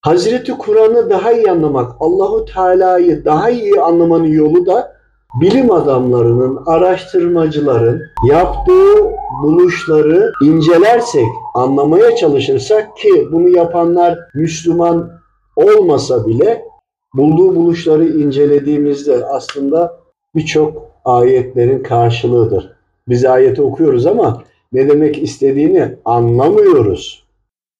Hazreti 0.00 0.52
Kur'an'ı 0.52 1.10
daha 1.10 1.32
iyi 1.32 1.50
anlamak, 1.50 1.92
Allahu 2.00 2.44
Teala'yı 2.44 3.24
daha 3.24 3.50
iyi 3.50 3.80
anlamanın 3.80 4.26
yolu 4.26 4.66
da 4.66 4.96
bilim 5.40 5.70
adamlarının, 5.72 6.62
araştırmacıların 6.66 8.00
yaptığı 8.28 9.10
buluşları 9.42 10.32
incelersek, 10.44 11.28
anlamaya 11.54 12.16
çalışırsak 12.16 12.96
ki 12.96 13.28
bunu 13.32 13.48
yapanlar 13.48 14.18
Müslüman 14.34 15.10
olmasa 15.56 16.26
bile 16.26 16.64
bulduğu 17.14 17.56
buluşları 17.56 18.08
incelediğimizde 18.08 19.24
aslında 19.26 20.00
birçok 20.34 20.90
ayetlerin 21.04 21.82
karşılığıdır. 21.82 22.72
Biz 23.08 23.24
ayeti 23.24 23.62
okuyoruz 23.62 24.06
ama 24.06 24.44
ne 24.72 24.88
demek 24.88 25.22
istediğini 25.22 25.94
anlamıyoruz. 26.04 27.24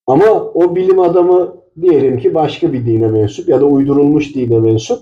Ama 0.06 0.32
o 0.54 0.76
bilim 0.76 1.00
adamı 1.00 1.56
diyelim 1.80 2.18
ki 2.18 2.34
başka 2.34 2.72
bir 2.72 2.86
dine 2.86 3.06
mensup 3.06 3.48
ya 3.48 3.60
da 3.60 3.64
uydurulmuş 3.64 4.34
dine 4.34 4.58
mensup 4.58 4.98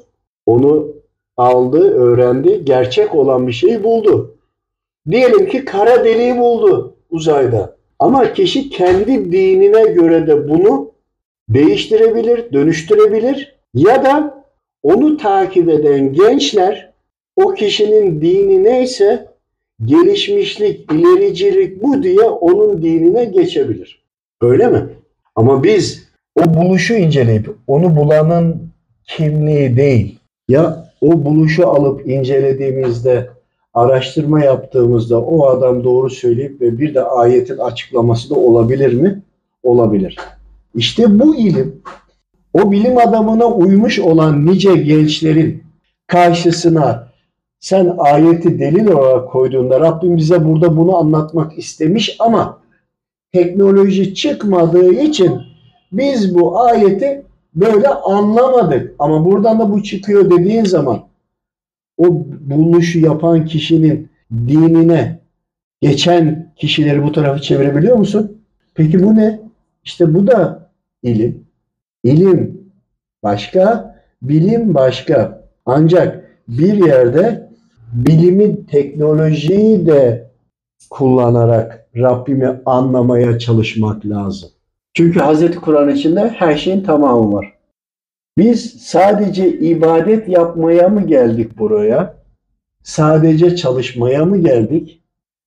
onu 0.47 0.89
aldı, 1.37 1.95
öğrendi, 1.95 2.65
gerçek 2.65 3.15
olan 3.15 3.47
bir 3.47 3.53
şeyi 3.53 3.85
buldu. 3.85 4.35
Diyelim 5.11 5.47
ki 5.47 5.65
kara 5.65 6.05
deliği 6.05 6.39
buldu 6.39 6.95
uzayda. 7.11 7.77
Ama 7.99 8.33
kişi 8.33 8.71
kendi 8.71 9.33
dinine 9.33 9.87
göre 9.87 10.27
de 10.27 10.49
bunu 10.49 10.91
değiştirebilir, 11.49 12.53
dönüştürebilir 12.53 13.58
ya 13.79 14.05
da 14.05 14.45
onu 14.83 15.17
takip 15.17 15.69
eden 15.69 16.13
gençler 16.13 16.93
o 17.37 17.55
kişinin 17.55 18.21
dini 18.21 18.65
neyse 18.65 19.27
gelişmişlik, 19.85 20.93
ilericilik 20.93 21.83
bu 21.83 22.03
diye 22.03 22.23
onun 22.23 22.83
dinine 22.83 23.25
geçebilir. 23.25 24.03
Öyle 24.41 24.69
mi? 24.69 24.87
Ama 25.37 25.65
biz 25.65 26.09
o 26.37 26.55
buluşu 26.55 26.95
inceleyip 26.95 27.51
onu 27.67 27.97
bulanın 27.97 28.71
kimliği 29.05 29.77
değil 29.77 30.19
ya 30.49 30.93
o 31.01 31.25
buluşu 31.25 31.69
alıp 31.69 32.09
incelediğimizde 32.09 33.31
araştırma 33.75 34.45
yaptığımızda 34.45 35.21
o 35.21 35.47
adam 35.47 35.85
doğru 35.85 36.11
söyleyip 36.11 36.61
ve 36.61 36.79
bir 36.79 36.95
de 36.95 37.03
ayetin 37.03 37.59
açıklaması 37.59 38.31
da 38.31 38.35
olabilir 38.35 38.93
mi? 38.95 39.23
Olabilir. 39.63 40.17
İşte 40.75 41.21
bu 41.21 41.37
ilim 41.37 41.83
o 42.63 42.73
bilim 42.73 42.99
adamına 42.99 43.47
uymuş 43.47 43.99
olan 43.99 44.47
nice 44.47 44.77
gençlerin 44.77 45.63
karşısına 46.07 47.09
sen 47.61 47.95
ayeti 47.99 48.59
delil 48.59 48.87
olarak 48.87 49.31
koyduğunda 49.31 49.81
Rabbim 49.81 50.17
bize 50.17 50.45
burada 50.45 50.77
bunu 50.77 50.97
anlatmak 50.97 51.59
istemiş 51.59 52.17
ama 52.19 52.59
teknoloji 53.33 54.15
çıkmadığı 54.15 54.93
için 54.93 55.41
biz 55.93 56.35
bu 56.35 56.61
ayeti 56.61 57.23
böyle 57.55 57.89
anlamadık. 57.89 58.95
Ama 58.99 59.25
buradan 59.25 59.59
da 59.59 59.73
bu 59.73 59.83
çıkıyor 59.83 60.31
dediğin 60.31 60.65
zaman 60.65 61.03
o 61.99 62.05
buluşu 62.41 62.99
yapan 62.99 63.45
kişinin 63.45 64.11
dinine 64.33 65.21
geçen 65.81 66.53
kişileri 66.57 67.03
bu 67.03 67.13
tarafı 67.13 67.43
çevirebiliyor 67.43 67.97
musun? 67.97 68.43
Peki 68.75 69.03
bu 69.03 69.17
ne? 69.17 69.41
İşte 69.85 70.15
bu 70.15 70.27
da 70.27 70.71
ilim. 71.03 71.48
İlim 72.05 72.71
başka, 73.23 73.95
bilim 74.23 74.75
başka. 74.75 75.49
Ancak 75.67 76.39
bir 76.49 76.87
yerde 76.87 77.51
bilimi, 77.93 78.67
teknolojiyi 78.67 79.87
de 79.87 80.31
kullanarak 80.91 81.89
Rabbimi 81.97 82.61
anlamaya 82.67 83.39
çalışmak 83.39 84.07
lazım. 84.07 84.51
Çünkü 84.95 85.21
Hz. 85.21 85.57
Kur'an 85.57 85.89
içinde 85.89 86.29
her 86.29 86.57
şeyin 86.57 86.83
tamamı 86.83 87.33
var. 87.33 87.59
Biz 88.39 88.83
sadece 88.83 89.59
ibadet 89.59 90.29
yapmaya 90.29 90.89
mı 90.89 91.07
geldik 91.07 91.59
buraya? 91.59 92.15
Sadece 92.83 93.57
çalışmaya 93.57 94.25
mı 94.25 94.39
geldik? 94.39 95.03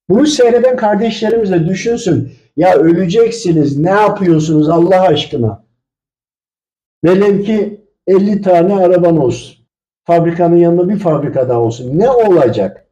Bunu 0.09 0.27
seyreden 0.27 0.75
kardeşlerimiz 0.75 1.51
de 1.51 1.65
düşünsün. 1.65 2.31
Ya 2.57 2.75
öleceksiniz 2.75 3.77
ne 3.77 3.89
yapıyorsunuz 3.89 4.69
Allah 4.69 5.01
aşkına? 5.01 5.60
Velev 7.03 7.43
ki 7.43 7.85
50 8.07 8.41
tane 8.41 8.75
araban 8.75 9.17
olsun. 9.17 9.57
Fabrikanın 10.03 10.55
yanında 10.55 10.89
bir 10.89 10.99
fabrika 10.99 11.49
daha 11.49 11.59
olsun. 11.59 11.99
Ne 11.99 12.09
olacak? 12.09 12.87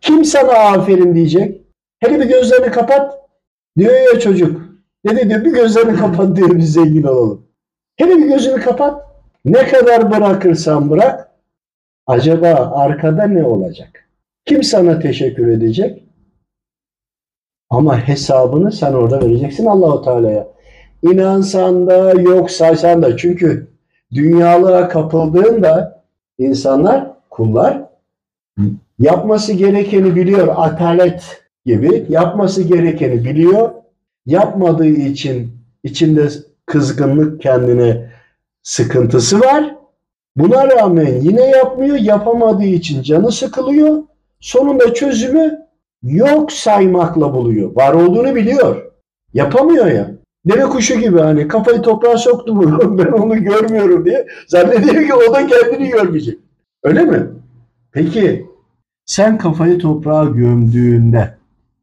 Kim 0.00 0.24
sana 0.24 0.52
aferin 0.52 1.14
diyecek? 1.14 1.62
Hele 2.00 2.20
bir 2.20 2.28
gözlerini 2.28 2.70
kapat. 2.70 3.18
Diyor 3.78 3.92
ya 3.92 4.20
çocuk. 4.20 4.60
Ne 5.04 5.28
diyor? 5.28 5.44
Bir 5.44 5.52
gözlerini 5.52 5.96
kapat 5.96 6.36
diyor 6.36 6.56
biz 6.56 6.72
zengin 6.72 7.02
olalım. 7.02 7.46
Hele 7.96 8.16
bir 8.16 8.26
gözünü 8.26 8.60
kapat. 8.60 9.06
Ne 9.44 9.66
kadar 9.66 10.10
bırakırsan 10.10 10.90
bırak. 10.90 11.30
Acaba 12.06 12.72
arkada 12.74 13.24
ne 13.24 13.44
olacak? 13.44 14.08
Kim 14.46 14.62
sana 14.62 14.98
teşekkür 14.98 15.48
edecek? 15.48 16.04
Ama 17.70 18.08
hesabını 18.08 18.72
sen 18.72 18.92
orada 18.92 19.20
vereceksin 19.20 19.66
Allahu 19.66 20.02
Teala'ya. 20.02 20.48
İnansan 21.02 21.86
da 21.86 22.20
yok 22.20 22.50
saysan 22.50 23.02
da 23.02 23.16
çünkü 23.16 23.66
dünyalığa 24.12 24.88
kapıldığında 24.88 26.02
insanlar, 26.38 27.06
kullar 27.30 27.82
yapması 28.98 29.52
gerekeni 29.52 30.16
biliyor. 30.16 30.48
Atalet 30.56 31.42
gibi 31.66 32.06
yapması 32.08 32.62
gerekeni 32.62 33.24
biliyor. 33.24 33.70
Yapmadığı 34.26 34.86
için 34.86 35.52
içinde 35.82 36.28
kızgınlık 36.66 37.42
kendine 37.42 38.10
sıkıntısı 38.62 39.40
var. 39.40 39.76
Buna 40.36 40.66
rağmen 40.70 41.20
yine 41.20 41.46
yapmıyor. 41.46 41.96
Yapamadığı 41.96 42.64
için 42.64 43.02
canı 43.02 43.32
sıkılıyor. 43.32 44.02
Sonunda 44.40 44.94
çözümü 44.94 45.66
yok 46.02 46.52
saymakla 46.52 47.34
buluyor. 47.34 47.76
Var 47.76 47.94
olduğunu 47.94 48.34
biliyor. 48.34 48.92
Yapamıyor 49.34 49.86
ya. 49.86 50.15
Deve 50.46 50.62
kuşu 50.62 51.00
gibi 51.00 51.18
hani 51.20 51.48
kafayı 51.48 51.82
toprağa 51.82 52.18
soktu 52.18 52.54
mu 52.54 52.78
ben 52.98 53.12
onu 53.12 53.44
görmüyorum 53.44 54.04
diye 54.04 54.26
zannediyor 54.46 55.06
ki 55.06 55.14
o 55.14 55.34
da 55.34 55.46
kendini 55.46 55.88
görmeyecek. 55.88 56.38
Öyle 56.82 57.02
mi? 57.02 57.26
Peki 57.92 58.46
sen 59.06 59.38
kafayı 59.38 59.78
toprağa 59.78 60.24
gömdüğünde 60.24 61.34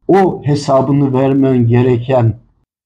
o 0.08 0.42
hesabını 0.44 1.12
vermen 1.20 1.66
gereken 1.66 2.34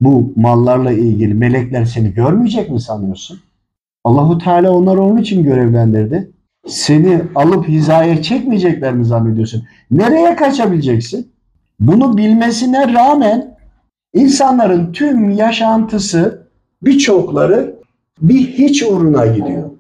bu 0.01 0.33
mallarla 0.37 0.93
ilgili 0.93 1.35
melekler 1.35 1.85
seni 1.85 2.15
görmeyecek 2.15 2.71
mi 2.71 2.81
sanıyorsun? 2.81 3.41
Allahu 4.05 4.39
Teala 4.39 4.71
onları 4.71 5.03
onun 5.03 5.17
için 5.17 5.45
görevlendirdi. 5.45 6.31
Seni 6.67 7.23
alıp 7.35 7.69
hizaya 7.69 8.23
çekmeyecekler 8.23 8.95
mi 8.95 9.05
zannediyorsun? 9.05 9.65
Nereye 9.91 10.37
kaçabileceksin? 10.37 11.33
Bunu 11.81 12.17
bilmesine 12.17 12.93
rağmen 12.93 13.58
insanların 14.15 14.93
tüm 14.93 15.31
yaşantısı 15.31 16.43
birçokları 16.83 17.75
bir 18.21 18.47
hiç 18.47 18.83
uğruna 18.83 19.27
gidiyor. 19.27 19.71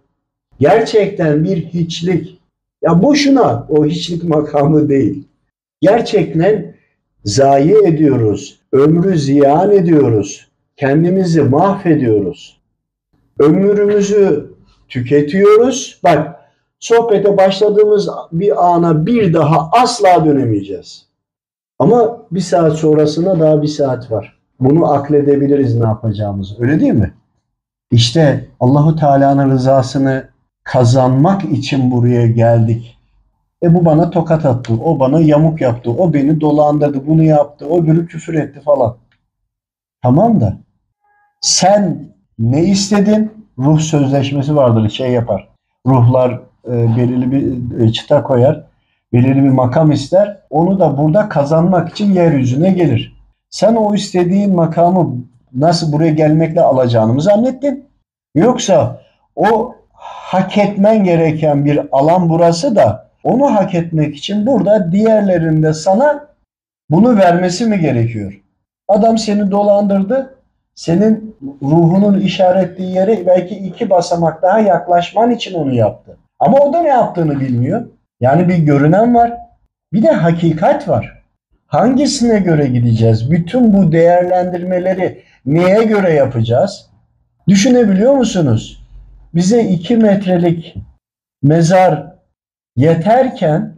Gerçekten 0.60 1.44
bir 1.44 1.64
hiçlik. 1.64 2.38
Ya 2.82 3.02
boşuna 3.02 3.66
o 3.68 3.86
hiçlik 3.86 4.24
makamı 4.24 4.88
değil. 4.88 5.24
Gerçekten 5.80 6.74
zayi 7.24 7.74
ediyoruz. 7.84 8.60
Ömrü 8.72 9.18
ziyan 9.18 9.72
ediyoruz. 9.72 10.48
Kendimizi 10.76 11.42
mahvediyoruz. 11.42 12.60
Ömrümüzü 13.38 14.50
tüketiyoruz. 14.88 16.00
Bak 16.04 16.40
sohbete 16.80 17.36
başladığımız 17.36 18.08
bir 18.32 18.74
ana 18.74 19.06
bir 19.06 19.34
daha 19.34 19.70
asla 19.72 20.24
dönemeyeceğiz. 20.24 21.07
Ama 21.78 22.18
bir 22.30 22.40
saat 22.40 22.72
sonrasına 22.72 23.40
daha 23.40 23.62
bir 23.62 23.68
saat 23.68 24.10
var. 24.10 24.38
Bunu 24.60 24.92
akledebiliriz 24.92 25.76
ne 25.76 25.86
yapacağımızı. 25.86 26.62
Öyle 26.62 26.80
değil 26.80 26.92
mi? 26.92 27.14
İşte 27.90 28.48
Allahu 28.60 28.96
Teala'nın 28.96 29.50
rızasını 29.50 30.28
kazanmak 30.64 31.44
için 31.44 31.90
buraya 31.90 32.26
geldik. 32.26 32.98
E 33.62 33.74
bu 33.74 33.84
bana 33.84 34.10
tokat 34.10 34.46
attı, 34.46 34.74
o 34.84 35.00
bana 35.00 35.20
yamuk 35.20 35.60
yaptı, 35.60 35.90
o 35.90 36.12
beni 36.12 36.40
dolandırdı, 36.40 37.06
bunu 37.06 37.22
yaptı, 37.22 37.66
o 37.66 37.86
biri 37.86 38.06
küfür 38.06 38.34
etti 38.34 38.60
falan. 38.60 38.96
Tamam 40.02 40.40
da 40.40 40.56
sen 41.40 42.12
ne 42.38 42.64
istedin? 42.64 43.32
Ruh 43.58 43.80
sözleşmesi 43.80 44.56
vardır, 44.56 44.88
şey 44.88 45.12
yapar. 45.12 45.48
Ruhlar 45.86 46.40
e, 46.66 46.96
belirli 46.96 47.32
bir 47.32 47.80
e, 47.80 47.92
çıta 47.92 48.22
koyar, 48.22 48.64
belirli 49.12 49.44
bir 49.44 49.48
makam 49.48 49.92
ister. 49.92 50.40
Onu 50.50 50.80
da 50.80 50.98
burada 50.98 51.28
kazanmak 51.28 51.88
için 51.88 52.12
yeryüzüne 52.12 52.70
gelir. 52.70 53.18
Sen 53.50 53.74
o 53.74 53.94
istediğin 53.94 54.54
makamı 54.54 55.16
nasıl 55.54 55.92
buraya 55.92 56.10
gelmekle 56.10 56.60
alacağını 56.60 57.12
mı 57.12 57.22
zannettin? 57.22 57.88
Yoksa 58.34 59.00
o 59.36 59.74
hak 59.92 60.58
etmen 60.58 61.04
gereken 61.04 61.64
bir 61.64 61.80
alan 61.92 62.28
burası 62.28 62.76
da 62.76 63.08
onu 63.24 63.54
hak 63.54 63.74
etmek 63.74 64.16
için 64.16 64.46
burada 64.46 64.92
diğerlerinde 64.92 65.72
sana 65.72 66.28
bunu 66.90 67.16
vermesi 67.16 67.66
mi 67.66 67.80
gerekiyor? 67.80 68.42
Adam 68.88 69.18
seni 69.18 69.50
dolandırdı. 69.50 70.34
Senin 70.74 71.36
ruhunun 71.62 72.20
işaretliği 72.20 72.94
yere 72.94 73.26
belki 73.26 73.54
iki 73.54 73.90
basamak 73.90 74.42
daha 74.42 74.60
yaklaşman 74.60 75.30
için 75.30 75.54
onu 75.54 75.74
yaptı. 75.74 76.16
Ama 76.38 76.58
o 76.58 76.72
da 76.72 76.82
ne 76.82 76.88
yaptığını 76.88 77.40
bilmiyor. 77.40 77.86
Yani 78.20 78.48
bir 78.48 78.58
görünen 78.58 79.14
var. 79.14 79.38
Bir 79.92 80.02
de 80.02 80.10
hakikat 80.10 80.88
var. 80.88 81.22
Hangisine 81.66 82.38
göre 82.38 82.66
gideceğiz? 82.66 83.30
Bütün 83.30 83.72
bu 83.72 83.92
değerlendirmeleri 83.92 85.22
neye 85.46 85.84
göre 85.84 86.12
yapacağız? 86.12 86.90
Düşünebiliyor 87.48 88.12
musunuz? 88.12 88.84
Bize 89.34 89.62
iki 89.64 89.96
metrelik 89.96 90.74
mezar 91.42 92.12
yeterken 92.76 93.76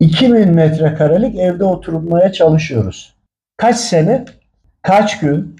2000 0.00 0.48
metrekarelik 0.48 1.36
evde 1.38 1.64
oturmaya 1.64 2.32
çalışıyoruz. 2.32 3.14
Kaç 3.56 3.76
sene? 3.76 4.24
Kaç 4.82 5.20
gün? 5.20 5.56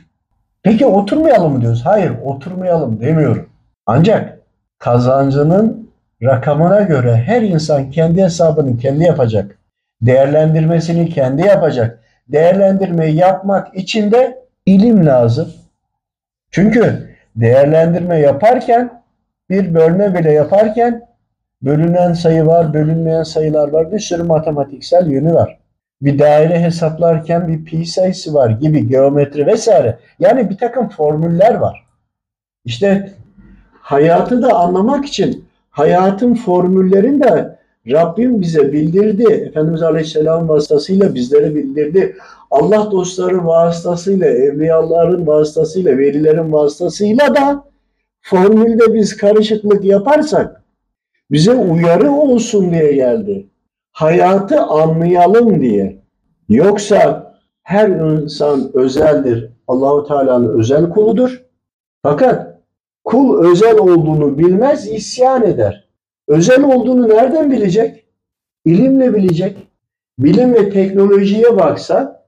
Peki 0.62 0.86
oturmayalım 0.86 1.52
mı 1.52 1.60
diyoruz? 1.60 1.82
Hayır 1.84 2.12
oturmayalım 2.24 3.00
demiyorum. 3.00 3.48
Ancak 3.86 4.38
kazancının 4.78 5.81
rakamına 6.22 6.80
göre 6.80 7.16
her 7.16 7.42
insan 7.42 7.90
kendi 7.90 8.22
hesabını 8.22 8.78
kendi 8.78 9.04
yapacak. 9.04 9.58
Değerlendirmesini 10.02 11.08
kendi 11.08 11.42
yapacak. 11.42 12.00
Değerlendirmeyi 12.28 13.16
yapmak 13.16 13.76
için 13.76 14.12
de 14.12 14.38
ilim 14.66 15.06
lazım. 15.06 15.52
Çünkü 16.50 17.10
değerlendirme 17.36 18.20
yaparken 18.20 19.02
bir 19.50 19.74
bölme 19.74 20.14
bile 20.14 20.32
yaparken 20.32 21.08
bölünen 21.62 22.12
sayı 22.12 22.46
var, 22.46 22.74
bölünmeyen 22.74 23.22
sayılar 23.22 23.68
var. 23.68 23.92
Bir 23.92 23.98
sürü 23.98 24.22
matematiksel 24.22 25.10
yönü 25.10 25.34
var. 25.34 25.58
Bir 26.02 26.18
daire 26.18 26.60
hesaplarken 26.60 27.48
bir 27.48 27.64
pi 27.64 27.86
sayısı 27.86 28.34
var 28.34 28.50
gibi 28.50 28.88
geometri 28.88 29.46
vesaire. 29.46 29.98
Yani 30.18 30.50
bir 30.50 30.58
takım 30.58 30.88
formüller 30.88 31.54
var. 31.54 31.86
İşte 32.64 33.12
hayatı 33.80 34.42
da 34.42 34.54
anlamak 34.54 35.04
için 35.04 35.44
hayatın 35.72 36.34
formüllerini 36.34 37.22
de 37.22 37.58
Rabbim 37.90 38.40
bize 38.40 38.72
bildirdi. 38.72 39.32
Efendimiz 39.32 39.82
Aleyhisselam 39.82 40.48
vasıtasıyla 40.48 41.14
bizlere 41.14 41.54
bildirdi. 41.54 42.16
Allah 42.50 42.90
dostları 42.90 43.46
vasıtasıyla, 43.46 44.26
evliyaların 44.26 45.26
vasıtasıyla, 45.26 45.98
velilerin 45.98 46.52
vasıtasıyla 46.52 47.34
da 47.34 47.64
formülde 48.20 48.94
biz 48.94 49.16
karışıklık 49.16 49.84
yaparsak 49.84 50.62
bize 51.30 51.54
uyarı 51.54 52.10
olsun 52.12 52.70
diye 52.70 52.92
geldi. 52.92 53.46
Hayatı 53.92 54.60
anlayalım 54.60 55.60
diye. 55.60 56.02
Yoksa 56.48 57.32
her 57.62 57.88
insan 57.88 58.70
özeldir. 58.74 59.50
Allahu 59.68 60.08
Teala'nın 60.08 60.58
özel 60.58 60.90
kuludur. 60.90 61.42
Fakat 62.02 62.51
kul 63.04 63.44
özel 63.44 63.78
olduğunu 63.78 64.38
bilmez, 64.38 64.92
isyan 64.92 65.42
eder. 65.42 65.88
Özel 66.28 66.64
olduğunu 66.64 67.08
nereden 67.08 67.50
bilecek? 67.50 68.04
İlimle 68.64 69.14
bilecek. 69.14 69.56
Bilim 70.18 70.54
ve 70.54 70.70
teknolojiye 70.70 71.56
baksa 71.56 72.26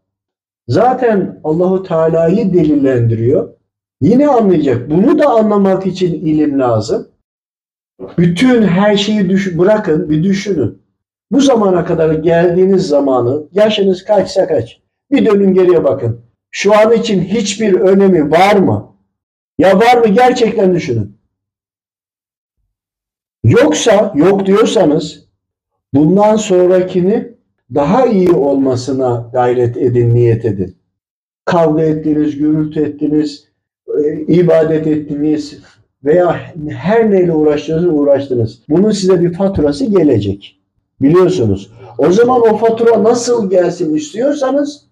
zaten 0.68 1.40
Allahu 1.44 1.82
Teala'yı 1.82 2.54
delillendiriyor. 2.54 3.48
Yine 4.00 4.28
anlayacak. 4.28 4.90
Bunu 4.90 5.18
da 5.18 5.28
anlamak 5.30 5.86
için 5.86 6.14
ilim 6.14 6.58
lazım. 6.58 7.08
Bütün 8.18 8.62
her 8.62 8.96
şeyi 8.96 9.30
düş 9.30 9.58
bırakın, 9.58 10.10
bir 10.10 10.22
düşünün. 10.22 10.82
Bu 11.30 11.40
zamana 11.40 11.84
kadar 11.84 12.14
geldiğiniz 12.14 12.86
zamanı, 12.86 13.42
yaşınız 13.52 14.04
kaçsa 14.04 14.46
kaç, 14.46 14.80
bir 15.10 15.26
dönün 15.26 15.54
geriye 15.54 15.84
bakın. 15.84 16.20
Şu 16.50 16.74
an 16.78 16.92
için 16.92 17.20
hiçbir 17.20 17.74
önemi 17.74 18.30
var 18.30 18.56
mı? 18.56 18.93
Ya 19.58 19.78
var 19.78 19.96
mı 19.96 20.08
gerçekten 20.08 20.74
düşünün. 20.74 21.16
Yoksa, 23.44 24.12
yok 24.14 24.46
diyorsanız 24.46 25.28
bundan 25.94 26.36
sonrakini 26.36 27.34
daha 27.74 28.06
iyi 28.06 28.30
olmasına 28.30 29.30
gayret 29.32 29.76
edin, 29.76 30.14
niyet 30.14 30.44
edin. 30.44 30.76
Kavga 31.44 31.82
ettiniz, 31.82 32.38
gürültü 32.38 32.80
ettiniz, 32.80 33.48
e, 33.98 34.20
ibadet 34.20 34.86
ettiniz 34.86 35.60
veya 36.04 36.40
her 36.68 37.10
neyle 37.10 37.32
uğraştınız 37.32 37.84
uğraştınız. 37.84 38.62
Bunun 38.68 38.90
size 38.90 39.20
bir 39.20 39.32
faturası 39.32 39.84
gelecek. 39.84 40.60
Biliyorsunuz. 41.00 41.72
O 41.98 42.12
zaman 42.12 42.40
o 42.40 42.56
fatura 42.56 43.04
nasıl 43.04 43.50
gelsin 43.50 43.94
istiyorsanız 43.94 44.86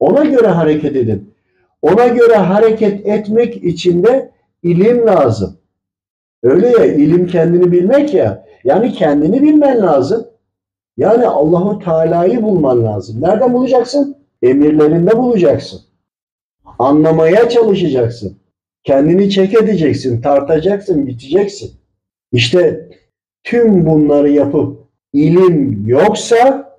ona 0.00 0.24
göre 0.24 0.46
hareket 0.46 0.96
edin. 0.96 1.35
Ona 1.82 2.06
göre 2.06 2.34
hareket 2.34 3.06
etmek 3.06 3.64
için 3.64 4.02
de 4.02 4.32
ilim 4.62 5.06
lazım. 5.06 5.56
Öyle 6.42 6.68
ya 6.68 6.84
ilim 6.84 7.26
kendini 7.26 7.72
bilmek 7.72 8.14
ya. 8.14 8.46
Yani 8.64 8.92
kendini 8.92 9.42
bilmen 9.42 9.82
lazım. 9.82 10.26
Yani 10.96 11.26
Allahu 11.26 11.78
Teala'yı 11.78 12.42
bulman 12.42 12.84
lazım. 12.84 13.22
Nereden 13.22 13.54
bulacaksın? 13.54 14.16
Emirlerinde 14.42 15.18
bulacaksın. 15.18 15.80
Anlamaya 16.78 17.48
çalışacaksın. 17.48 18.36
Kendini 18.84 19.30
çek 19.30 19.54
edeceksin, 19.54 20.20
tartacaksın, 20.20 21.06
biteceksin. 21.06 21.70
İşte 22.32 22.88
tüm 23.44 23.86
bunları 23.86 24.30
yapıp 24.30 24.78
ilim 25.12 25.88
yoksa 25.88 26.72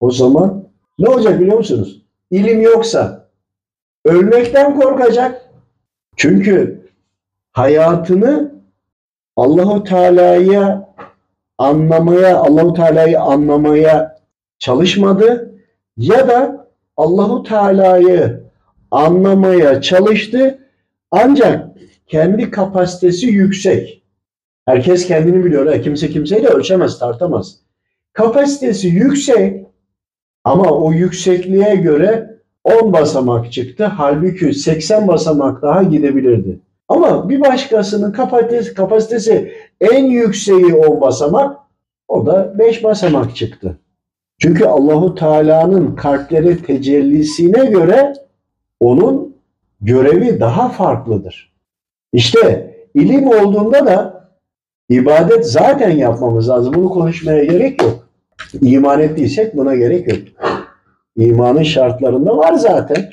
o 0.00 0.10
zaman 0.10 0.68
ne 0.98 1.08
olacak 1.08 1.40
biliyor 1.40 1.56
musunuz? 1.56 2.02
İlim 2.30 2.60
yoksa 2.60 3.25
ölmekten 4.06 4.80
korkacak. 4.80 5.42
Çünkü 6.16 6.80
hayatını 7.52 8.52
Allahu 9.36 9.84
Teala'ya 9.84 10.94
anlamaya, 11.58 12.36
Allahu 12.36 12.74
Teala'yı 12.74 13.20
anlamaya 13.20 14.18
çalışmadı 14.58 15.54
ya 15.96 16.28
da 16.28 16.66
Allahu 16.96 17.42
Teala'yı 17.42 18.40
anlamaya 18.90 19.80
çalıştı 19.80 20.58
ancak 21.10 21.68
kendi 22.06 22.50
kapasitesi 22.50 23.26
yüksek. 23.26 24.02
Herkes 24.66 25.06
kendini 25.06 25.44
biliyor. 25.44 25.66
Ha? 25.66 25.80
Kimse 25.80 26.10
kimseyle 26.10 26.48
ölçemez, 26.48 26.98
tartamaz. 26.98 27.60
Kapasitesi 28.12 28.88
yüksek 28.88 29.66
ama 30.44 30.70
o 30.70 30.92
yüksekliğe 30.92 31.74
göre 31.74 32.35
10 32.66 32.92
basamak 32.92 33.52
çıktı. 33.52 33.84
Halbuki 33.84 34.54
80 34.54 35.08
basamak 35.08 35.62
daha 35.62 35.82
gidebilirdi. 35.82 36.58
Ama 36.88 37.28
bir 37.28 37.40
başkasının 37.40 38.12
kapasitesi, 38.12 38.74
kapasitesi 38.74 39.52
en 39.80 40.04
yükseği 40.04 40.74
10 40.74 41.00
basamak, 41.00 41.56
o 42.08 42.26
da 42.26 42.58
5 42.58 42.84
basamak 42.84 43.36
çıktı. 43.36 43.78
Çünkü 44.38 44.64
Allahu 44.64 45.14
Teala'nın 45.14 45.94
kalpleri 45.96 46.62
tecellisine 46.62 47.66
göre 47.66 48.12
onun 48.80 49.36
görevi 49.80 50.40
daha 50.40 50.68
farklıdır. 50.68 51.52
İşte 52.12 52.74
ilim 52.94 53.28
olduğunda 53.28 53.86
da 53.86 54.28
ibadet 54.88 55.46
zaten 55.46 55.90
yapmamız 55.90 56.48
lazım. 56.48 56.74
Bunu 56.74 56.88
konuşmaya 56.88 57.44
gerek 57.44 57.82
yok. 57.82 58.08
İman 58.62 59.00
ettiysek 59.00 59.56
buna 59.56 59.76
gerek 59.76 60.08
yok. 60.08 60.45
İmanın 61.16 61.62
şartlarında 61.62 62.36
var 62.36 62.54
zaten. 62.54 63.10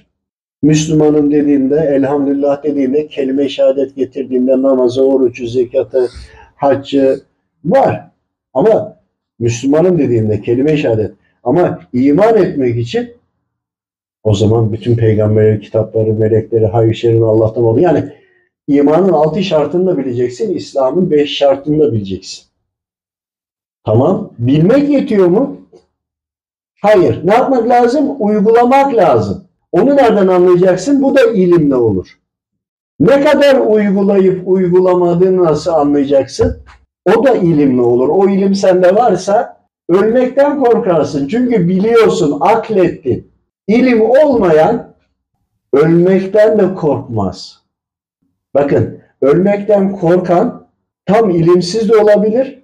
Müslümanım 0.62 1.32
dediğinde, 1.32 1.76
elhamdülillah 1.76 2.63
dediğinde, 2.63 3.08
kelime-i 3.08 3.50
şehadet 3.50 3.96
getirdiğinde 3.96 4.62
namazı, 4.62 5.08
orucu, 5.08 5.48
zekatı, 5.48 6.08
haccı 6.56 7.20
var. 7.66 8.08
Ama 8.54 8.98
Müslümanım 9.39 10.00
dediğinde 10.00 10.42
kelime-i 10.42 10.78
şehadet. 10.78 11.12
Ama 11.44 11.80
iman 11.94 12.38
etmek 12.38 12.78
için 12.78 13.10
o 14.24 14.34
zaman 14.34 14.74
bütün 14.74 14.96
peygamberlerin 14.96 15.60
kitapları, 15.60 16.13
melekleri, 16.13 16.66
hayır 16.66 16.94
şerin 16.94 17.22
Allah'tan 17.22 17.63
oluyor. 17.63 17.94
Yani 17.94 18.10
imanın 18.68 19.13
altı 19.13 19.44
şartını 19.44 19.88
da 19.88 19.98
bileceksin, 19.98 20.56
İslam'ın 20.56 21.12
beş 21.12 21.38
şartını 21.38 21.80
da 21.80 21.94
bileceksin. 21.94 22.44
Tamam. 23.86 24.34
Bilmek 24.39 24.89
yetiyor 24.89 25.28
mu? 25.28 25.62
Hayır. 26.84 27.28
Ne 27.28 27.34
yapmak 27.34 27.69
lazım? 27.69 28.15
Uygulamak 28.19 28.96
lazım. 28.96 29.43
Onu 29.72 29.96
nereden 29.96 30.28
anlayacaksın? 30.28 31.04
Bu 31.04 31.15
da 31.15 31.24
ilimle 31.24 31.76
olur. 31.76 32.19
Ne 33.00 33.24
kadar 33.24 33.56
uygulayıp 33.56 34.48
uygulamadığını 34.48 35.43
nasıl 35.43 35.72
anlayacaksın? 35.72 36.63
O 37.15 37.26
da 37.26 37.36
ilimle 37.36 37.82
olur. 37.82 38.10
O 38.10 38.30
ilim 38.30 38.56
sende 38.56 38.96
varsa 38.96 39.58
ölmekten 39.89 40.63
korkarsın. 40.63 41.28
Çünkü 41.28 41.67
biliyorsun, 41.67 42.38
aklettin. 42.41 43.32
İlim 43.67 44.02
olmayan 44.02 44.96
ölmekten 45.74 46.60
de 46.60 46.76
korkmaz. 46.76 47.63
Bakın, 48.54 49.00
ölmekten 49.22 49.91
korkan 49.91 50.67
tam 51.06 51.30
ilimsiz 51.30 51.89
de 51.89 51.98
olabilir. 51.98 52.62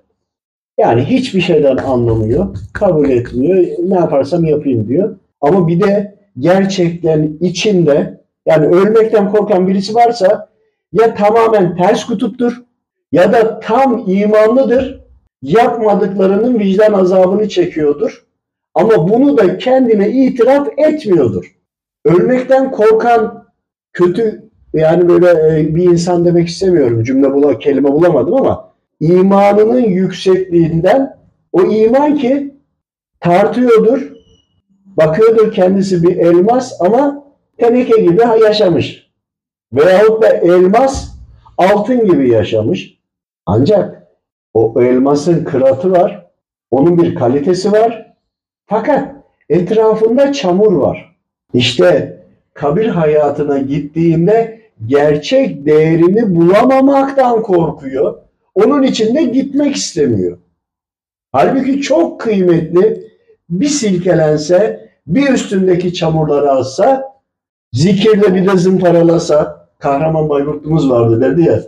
Yani 0.80 1.04
hiçbir 1.04 1.42
şeyden 1.42 1.78
anlamıyor, 1.78 2.58
kabul 2.74 3.10
etmiyor, 3.10 3.65
ne 3.80 3.96
yaparsam 3.96 4.46
yapayım 4.46 4.88
diyor. 4.88 5.15
Ama 5.42 5.68
bir 5.68 5.82
de 5.82 6.15
gerçekten 6.38 7.38
içinde 7.39 8.22
yani 8.46 8.68
ölmekten 8.68 9.32
korkan 9.32 9.68
birisi 9.68 9.96
varsa 9.96 10.50
ya 10.94 11.15
tamamen 11.15 11.76
ters 11.76 12.06
kutuptur 12.06 12.63
ya 13.12 13.34
da 13.34 13.60
tam 13.60 14.04
imanlıdır. 14.08 15.00
Yapmadıklarının 15.42 16.60
vicdan 16.60 16.94
azabını 16.94 17.50
çekiyordur. 17.50 18.26
Ama 18.76 19.10
bunu 19.10 19.38
da 19.38 19.58
kendine 19.58 20.10
itiraf 20.10 20.68
etmiyordur. 20.78 21.56
Ölmekten 22.06 22.72
korkan 22.72 23.46
kötü 23.94 24.50
yani 24.74 25.10
böyle 25.10 25.60
e, 25.60 25.76
bir 25.76 25.84
insan 25.84 26.26
demek 26.26 26.48
istemiyorum. 26.48 27.04
Cümle 27.04 27.34
bula, 27.34 27.60
kelime 27.60 27.92
bulamadım 27.92 28.34
ama 28.34 28.68
imanının 28.99 29.81
yüksekliğinden 29.81 31.17
o 31.51 31.62
iman 31.63 32.17
ki 32.17 32.55
tartıyordur, 33.19 34.12
bakıyordur 34.97 35.51
kendisi 35.51 36.03
bir 36.03 36.17
elmas 36.17 36.81
ama 36.81 37.23
teneke 37.57 38.01
gibi 38.01 38.21
yaşamış. 38.43 39.09
Veyahut 39.73 40.23
da 40.23 40.27
elmas 40.27 41.09
altın 41.57 42.05
gibi 42.05 42.29
yaşamış. 42.29 42.99
Ancak 43.45 44.07
o 44.53 44.81
elmasın 44.81 45.43
kıratı 45.43 45.91
var, 45.91 46.25
onun 46.71 46.97
bir 46.97 47.15
kalitesi 47.15 47.71
var. 47.71 48.15
Fakat 48.65 49.15
etrafında 49.49 50.33
çamur 50.33 50.73
var. 50.73 51.15
İşte 51.53 52.19
kabir 52.53 52.88
hayatına 52.88 53.57
gittiğinde 53.57 54.62
gerçek 54.85 55.65
değerini 55.65 56.35
bulamamaktan 56.35 57.41
korkuyor. 57.41 58.29
Onun 58.55 58.83
için 58.83 59.15
de 59.15 59.23
gitmek 59.23 59.75
istemiyor. 59.75 60.38
Halbuki 61.31 61.81
çok 61.81 62.21
kıymetli 62.21 63.12
bir 63.49 63.67
silkelense, 63.67 64.89
bir 65.07 65.29
üstündeki 65.29 65.93
çamurları 65.93 66.51
alsa, 66.51 67.03
zikirle 67.73 68.35
bir 68.35 68.47
de 68.47 68.57
zımparalasa, 68.57 69.69
kahraman 69.79 70.29
Bayburt'umuz 70.29 70.89
vardı 70.89 71.21
dedi 71.21 71.41
ya, 71.41 71.63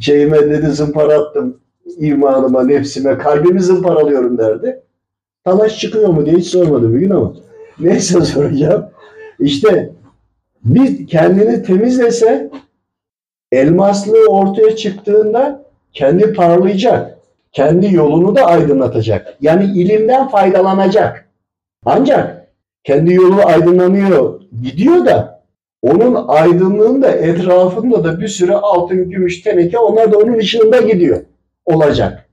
şeyime 0.00 0.50
dedi 0.50 0.66
zımpara 0.66 1.14
attım 1.14 1.60
imanıma, 1.98 2.64
nefsime, 2.64 3.18
kalbimi 3.18 3.60
zımparalıyorum 3.60 4.38
derdi. 4.38 4.80
Talaş 5.44 5.78
çıkıyor 5.78 6.08
mu 6.08 6.26
diye 6.26 6.36
hiç 6.36 6.46
sormadı 6.46 6.94
bir 6.94 6.98
gün 6.98 7.10
ama. 7.10 7.34
Neyse 7.80 8.20
soracağım. 8.20 8.86
İşte 9.40 9.92
bir 10.64 11.06
kendini 11.06 11.62
temizlese 11.62 12.50
elmaslığı 13.52 14.26
ortaya 14.28 14.76
çıktığında 14.76 15.63
kendi 15.94 16.32
parlayacak. 16.32 17.18
Kendi 17.52 17.94
yolunu 17.94 18.36
da 18.36 18.44
aydınlatacak. 18.44 19.36
Yani 19.40 19.64
ilimden 19.64 20.28
faydalanacak. 20.28 21.28
Ancak 21.84 22.48
kendi 22.84 23.14
yolu 23.14 23.46
aydınlanıyor, 23.46 24.40
gidiyor 24.62 25.06
da 25.06 25.44
onun 25.82 26.28
aydınlığında 26.28 27.10
etrafında 27.10 28.04
da 28.04 28.20
bir 28.20 28.28
sürü 28.28 28.52
altın, 28.52 29.10
gümüş, 29.10 29.42
teneke 29.42 29.78
onlar 29.78 30.12
da 30.12 30.18
onun 30.18 30.38
ışığında 30.38 30.80
gidiyor. 30.80 31.20
Olacak. 31.64 32.28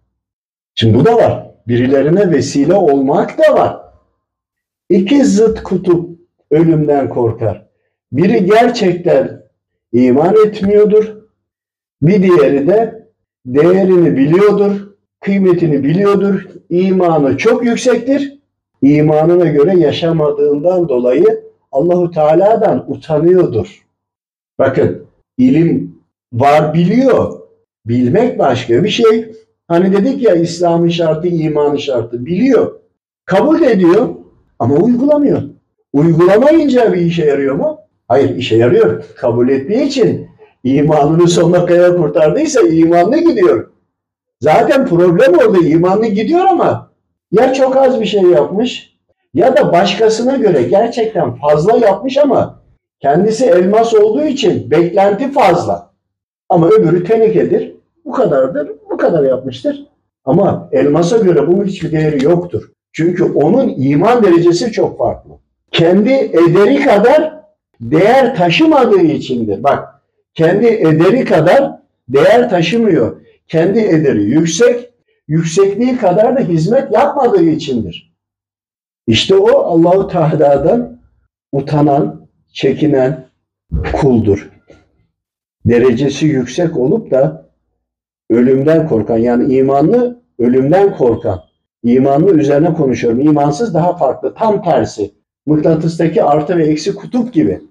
Şimdi 0.76 1.00
bu 1.00 1.06
da 1.06 1.16
var. 1.16 1.48
Birilerine 1.68 2.32
vesile 2.32 2.74
olmak 2.74 3.38
da 3.38 3.54
var. 3.54 3.78
İki 4.90 5.26
zıt 5.26 5.64
kutup 5.64 6.20
ölümden 6.52 7.10
korkar. 7.10 7.68
Biri 8.12 8.46
gerçekten 8.46 9.42
iman 9.94 10.36
etmiyordur. 10.46 11.16
Bir 12.02 12.24
diğeri 12.24 12.68
de 12.68 13.01
değerini 13.46 14.18
biliyordur, 14.18 14.88
kıymetini 15.20 15.84
biliyordur. 15.84 16.48
İmanı 16.70 17.38
çok 17.38 17.66
yüksektir. 17.66 18.40
İmanına 18.82 19.46
göre 19.46 19.80
yaşamadığından 19.80 20.90
dolayı 20.90 21.44
Allahu 21.72 22.12
Teala'dan 22.12 22.92
utanıyordur. 22.92 23.86
Bakın 24.60 25.06
ilim 25.38 25.96
var 26.34 26.74
biliyor. 26.74 27.40
Bilmek 27.86 28.40
başka 28.40 28.84
bir 28.84 28.90
şey. 28.90 29.32
Hani 29.68 29.94
dedik 29.94 30.24
ya 30.24 30.36
İslam'ın 30.36 30.90
şartı, 30.90 31.28
imanın 31.28 31.78
şartı 31.78 32.26
biliyor. 32.26 32.72
Kabul 33.26 33.62
ediyor 33.62 34.10
ama 34.60 34.76
uygulamıyor. 34.76 35.42
Uygulamayınca 35.94 36.94
bir 36.94 37.02
işe 37.02 37.26
yarıyor 37.26 37.56
mu? 37.56 37.80
Hayır 38.08 38.36
işe 38.36 38.56
yarıyor. 38.56 39.04
Kabul 39.16 39.50
ettiği 39.50 39.84
için 39.84 40.28
imanını 40.64 41.28
sonuna 41.28 41.66
kadar 41.66 41.98
kurtardıysa 41.98 42.62
imanlı 42.62 43.18
gidiyor. 43.18 43.72
Zaten 44.42 44.86
problem 44.86 45.34
orada 45.34 45.60
imanlı 45.68 46.06
gidiyor 46.08 46.46
ama 46.46 46.92
ya 47.32 47.54
çok 47.54 47.78
az 47.78 48.02
bir 48.02 48.06
şey 48.06 48.22
yapmış 48.22 48.98
ya 49.34 49.58
da 49.58 49.72
başkasına 49.72 50.36
göre 50.36 50.64
gerçekten 50.64 51.36
fazla 51.36 51.78
yapmış 51.78 52.18
ama 52.18 52.62
kendisi 53.00 53.46
elmas 53.46 53.94
olduğu 53.94 54.24
için 54.24 54.72
beklenti 54.72 55.32
fazla. 55.32 55.92
Ama 56.50 56.68
öbürü 56.68 57.04
tenekedir. 57.04 57.76
Bu 58.06 58.12
kadardır. 58.12 58.72
Bu 58.92 58.98
kadar 58.98 59.24
yapmıştır. 59.24 59.88
Ama 60.26 60.70
elmasa 60.72 61.18
göre 61.18 61.48
bunun 61.48 61.66
hiçbir 61.66 61.92
değeri 61.92 62.26
yoktur. 62.26 62.72
Çünkü 62.94 63.24
onun 63.24 63.74
iman 63.78 64.24
derecesi 64.24 64.72
çok 64.72 64.98
farklı. 64.98 65.32
Kendi 65.72 66.12
ederi 66.14 66.84
kadar 66.84 67.34
değer 67.82 68.36
taşımadığı 68.36 69.02
içindir. 69.02 69.64
Bak 69.64 70.01
kendi 70.34 70.68
ederi 70.68 71.26
kadar 71.26 71.82
değer 72.10 72.50
taşımıyor. 72.50 73.22
Kendi 73.48 73.80
ederi 73.80 74.24
yüksek, 74.24 74.90
yüksekliği 75.28 75.98
kadar 75.98 76.36
da 76.36 76.40
hizmet 76.40 76.92
yapmadığı 76.92 77.44
içindir. 77.44 78.14
İşte 79.08 79.36
o 79.36 79.60
Allahu 79.60 80.08
Teala'dan 80.08 81.02
utanan, 81.52 82.28
çekinen 82.54 83.26
kuldur. 83.94 84.52
Derecesi 85.66 86.26
yüksek 86.26 86.78
olup 86.78 87.12
da 87.12 87.50
ölümden 88.30 88.88
korkan 88.88 89.18
yani 89.18 89.56
imanlı 89.56 90.22
ölümden 90.40 90.98
korkan. 90.98 91.40
İmanlı 91.84 92.34
üzerine 92.34 92.74
konuşuyorum. 92.74 93.20
İmansız 93.20 93.74
daha 93.74 93.98
farklı. 93.98 94.34
Tam 94.36 94.64
tersi. 94.64 95.12
Mıknatıstaki 95.46 96.24
artı 96.24 96.58
ve 96.58 96.66
eksi 96.66 96.96
kutup 96.96 97.34
gibi. 97.34 97.62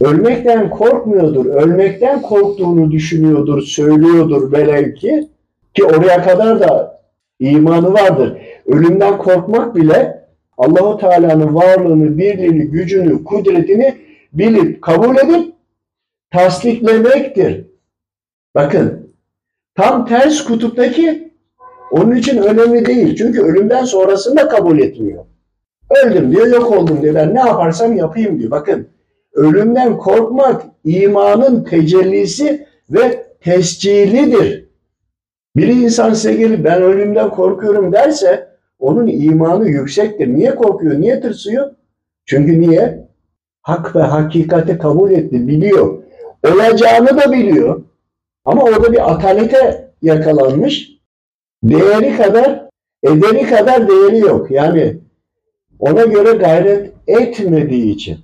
Ölmekten 0.00 0.70
korkmuyordur. 0.70 1.46
Ölmekten 1.46 2.22
korktuğunu 2.22 2.90
düşünüyordur, 2.90 3.62
söylüyordur 3.62 4.52
velev 4.52 4.94
ki. 4.94 5.28
Ki 5.74 5.84
oraya 5.84 6.22
kadar 6.22 6.60
da 6.60 7.00
imanı 7.40 7.92
vardır. 7.92 8.38
Ölümden 8.66 9.18
korkmak 9.18 9.76
bile 9.76 10.22
Allahu 10.58 10.98
Teala'nın 10.98 11.54
varlığını, 11.54 12.18
birliğini, 12.18 12.70
gücünü, 12.70 13.24
kudretini 13.24 13.94
bilip 14.32 14.82
kabul 14.82 15.16
edip 15.16 15.54
tasdiklemektir. 16.30 17.66
Bakın 18.54 19.14
tam 19.74 20.06
ters 20.06 20.44
kutuptaki 20.44 21.32
onun 21.90 22.14
için 22.14 22.42
önemli 22.42 22.86
değil. 22.86 23.16
Çünkü 23.16 23.42
ölümden 23.42 23.84
sonrasını 23.84 24.36
da 24.36 24.48
kabul 24.48 24.78
etmiyor. 24.78 25.24
Öldüm 26.04 26.32
diyor, 26.32 26.46
yok 26.46 26.72
oldum 26.72 27.02
diyor. 27.02 27.14
Ben 27.14 27.34
ne 27.34 27.40
yaparsam 27.40 27.96
yapayım 27.96 28.38
diyor. 28.38 28.50
Bakın 28.50 28.88
ölümden 29.34 29.96
korkmak 29.98 30.62
imanın 30.84 31.64
tecellisi 31.64 32.66
ve 32.90 33.26
tescilidir. 33.40 34.68
Bir 35.56 35.68
insan 35.68 36.14
size 36.14 36.34
gelip 36.34 36.64
ben 36.64 36.82
ölümden 36.82 37.30
korkuyorum 37.30 37.92
derse 37.92 38.48
onun 38.78 39.06
imanı 39.06 39.68
yüksektir. 39.68 40.28
Niye 40.28 40.54
korkuyor? 40.54 41.00
Niye 41.00 41.20
tırsıyor? 41.20 41.70
Çünkü 42.26 42.60
niye? 42.60 43.08
Hak 43.62 43.96
ve 43.96 44.02
hakikati 44.02 44.78
kabul 44.78 45.10
etti, 45.10 45.48
biliyor. 45.48 46.02
Olacağını 46.46 47.20
da 47.20 47.32
biliyor. 47.32 47.82
Ama 48.44 48.62
orada 48.62 48.92
bir 48.92 49.12
atalete 49.12 49.90
yakalanmış. 50.02 50.92
Değeri 51.62 52.16
kadar, 52.16 52.68
ederi 53.02 53.42
kadar 53.42 53.88
değeri 53.88 54.18
yok. 54.18 54.50
Yani 54.50 54.96
ona 55.78 56.04
göre 56.04 56.32
gayret 56.32 56.92
etmediği 57.06 57.94
için. 57.94 58.18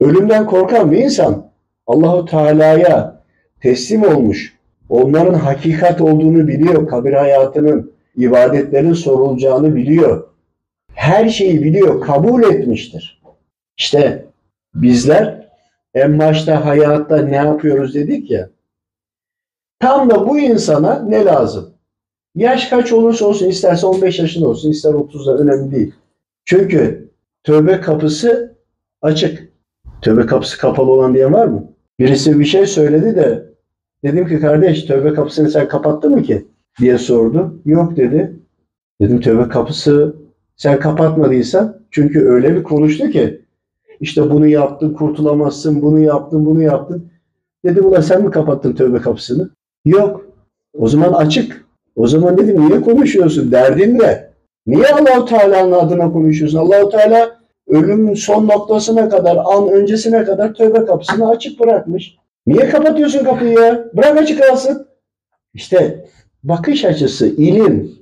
Ölümden 0.00 0.46
korkan 0.46 0.92
bir 0.92 0.98
insan 0.98 1.50
Allahu 1.86 2.24
Teala'ya 2.24 3.22
teslim 3.60 4.02
olmuş. 4.02 4.58
Onların 4.88 5.34
hakikat 5.34 6.00
olduğunu 6.00 6.48
biliyor. 6.48 6.88
Kabir 6.88 7.12
hayatının, 7.12 7.92
ibadetlerin 8.16 8.92
sorulacağını 8.92 9.76
biliyor. 9.76 10.28
Her 10.94 11.28
şeyi 11.28 11.62
biliyor, 11.62 12.00
kabul 12.00 12.42
etmiştir. 12.42 13.22
İşte 13.76 14.26
bizler 14.74 15.48
en 15.94 16.18
başta 16.18 16.64
hayatta 16.64 17.22
ne 17.22 17.36
yapıyoruz 17.36 17.94
dedik 17.94 18.30
ya. 18.30 18.50
Tam 19.80 20.10
da 20.10 20.28
bu 20.28 20.38
insana 20.38 21.02
ne 21.02 21.24
lazım? 21.24 21.74
Yaş 22.34 22.66
kaç 22.66 22.92
olursa 22.92 23.26
olsun, 23.26 23.46
isterse 23.46 23.86
15 23.86 24.18
yaşında 24.18 24.48
olsun, 24.48 24.70
ister 24.70 24.90
30'da 24.90 25.36
önemli 25.36 25.74
değil. 25.74 25.94
Çünkü 26.44 27.10
tövbe 27.44 27.80
kapısı 27.80 28.56
açık. 29.02 29.48
Tövbe 30.02 30.26
kapısı 30.26 30.58
kapalı 30.58 30.90
olan 30.90 31.14
diyen 31.14 31.32
var 31.32 31.46
mı? 31.46 31.64
Birisi 31.98 32.40
bir 32.40 32.44
şey 32.44 32.66
söyledi 32.66 33.16
de 33.16 33.46
dedim 34.04 34.26
ki 34.28 34.40
kardeş 34.40 34.84
tövbe 34.84 35.14
kapısını 35.14 35.50
sen 35.50 35.68
kapattın 35.68 36.14
mı 36.14 36.22
ki? 36.22 36.46
diye 36.80 36.98
sordu. 36.98 37.60
Yok 37.64 37.96
dedi. 37.96 38.36
Dedim 39.00 39.20
tövbe 39.20 39.48
kapısı 39.48 40.16
sen 40.56 40.80
kapatmadıysan 40.80 41.80
çünkü 41.90 42.28
öyle 42.28 42.56
bir 42.56 42.62
konuştu 42.62 43.10
ki 43.10 43.40
işte 44.00 44.30
bunu 44.30 44.46
yaptın 44.46 44.94
kurtulamazsın, 44.94 45.82
bunu 45.82 46.00
yaptın, 46.00 46.46
bunu 46.46 46.62
yaptın. 46.62 47.10
Dedim 47.64 47.86
ulan 47.86 48.00
sen 48.00 48.24
mi 48.24 48.30
kapattın 48.30 48.72
tövbe 48.72 48.98
kapısını? 48.98 49.50
Yok. 49.84 50.26
O 50.78 50.88
zaman 50.88 51.12
açık. 51.12 51.64
O 51.96 52.06
zaman 52.06 52.38
dedim 52.38 52.68
niye 52.68 52.80
konuşuyorsun? 52.80 53.52
Derdin 53.52 53.98
ne? 53.98 54.28
Niye 54.66 54.86
Allahu 54.86 55.24
Teala'nın 55.24 55.72
adına 55.72 56.12
konuşuyorsun? 56.12 56.58
Allahu 56.58 56.88
Teala 56.88 57.37
ölümün 57.68 58.14
son 58.14 58.48
noktasına 58.48 59.08
kadar, 59.08 59.36
an 59.36 59.68
öncesine 59.68 60.24
kadar 60.24 60.54
tövbe 60.54 60.84
kapısını 60.84 61.28
açık 61.28 61.60
bırakmış. 61.60 62.16
Niye 62.46 62.68
kapatıyorsun 62.68 63.24
kapıyı 63.24 63.52
ya? 63.52 63.84
Bırak 63.94 64.18
açık 64.18 64.42
kalsın. 64.42 64.86
İşte 65.54 66.04
bakış 66.42 66.84
açısı, 66.84 67.26
ilim. 67.26 67.92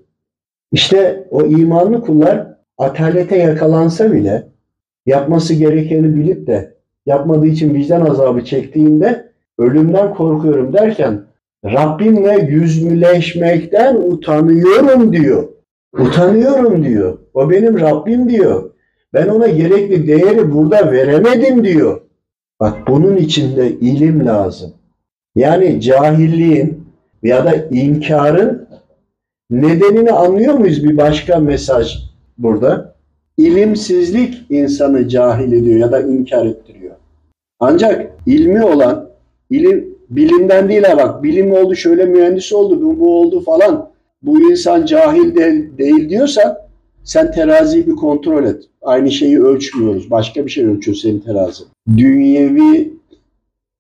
İşte 0.72 1.26
o 1.30 1.42
imanlı 1.42 2.00
kullar 2.00 2.46
atalete 2.78 3.38
yakalansa 3.38 4.12
bile 4.12 4.48
yapması 5.06 5.54
gerekeni 5.54 6.16
bilip 6.16 6.46
de 6.46 6.76
yapmadığı 7.06 7.46
için 7.46 7.74
vicdan 7.74 8.06
azabı 8.06 8.44
çektiğinde 8.44 9.32
ölümden 9.58 10.14
korkuyorum 10.14 10.72
derken 10.72 11.22
Rabbimle 11.64 12.46
yüzmüleşmekten 12.50 13.96
utanıyorum 13.96 15.12
diyor. 15.12 15.48
Utanıyorum 15.98 16.84
diyor. 16.84 17.18
O 17.34 17.50
benim 17.50 17.80
Rabbim 17.80 18.28
diyor. 18.28 18.70
Ben 19.14 19.28
ona 19.28 19.48
gerekli 19.48 20.06
değeri 20.06 20.52
burada 20.52 20.92
veremedim 20.92 21.64
diyor. 21.64 22.00
Bak 22.60 22.88
bunun 22.88 23.16
içinde 23.16 23.70
ilim 23.70 24.26
lazım. 24.26 24.72
Yani 25.36 25.80
cahilliğin 25.80 26.86
ya 27.22 27.44
da 27.44 27.54
inkarın 27.54 28.68
nedenini 29.50 30.12
anlıyor 30.12 30.54
muyuz 30.54 30.84
bir 30.84 30.96
başka 30.96 31.38
mesaj 31.38 31.98
burada? 32.38 32.96
İlimsizlik 33.36 34.46
insanı 34.50 35.08
cahil 35.08 35.52
ediyor 35.52 35.78
ya 35.78 35.92
da 35.92 36.00
inkar 36.00 36.46
ettiriyor. 36.46 36.94
Ancak 37.60 38.12
ilmi 38.26 38.64
olan, 38.64 39.08
ilim 39.50 39.96
bilimden 40.10 40.68
değil 40.68 40.82
ha 40.82 40.96
bak, 40.96 41.22
bilim 41.22 41.52
oldu, 41.52 41.74
şöyle 41.74 42.04
mühendis 42.04 42.52
oldu, 42.52 42.82
bu, 42.82 43.00
bu 43.00 43.20
oldu 43.20 43.40
falan. 43.40 43.90
Bu 44.22 44.50
insan 44.50 44.86
cahil 44.86 45.34
de, 45.34 45.78
değil 45.78 46.08
diyorsa 46.08 46.65
sen 47.06 47.32
teraziyi 47.32 47.86
bir 47.86 47.96
kontrol 47.96 48.44
et. 48.44 48.62
Aynı 48.82 49.10
şeyi 49.10 49.42
ölçmüyoruz. 49.42 50.10
Başka 50.10 50.46
bir 50.46 50.50
şey 50.50 50.64
ölçüyor 50.64 50.96
senin 50.96 51.20
terazi. 51.20 51.64
Dünyevi 51.96 52.92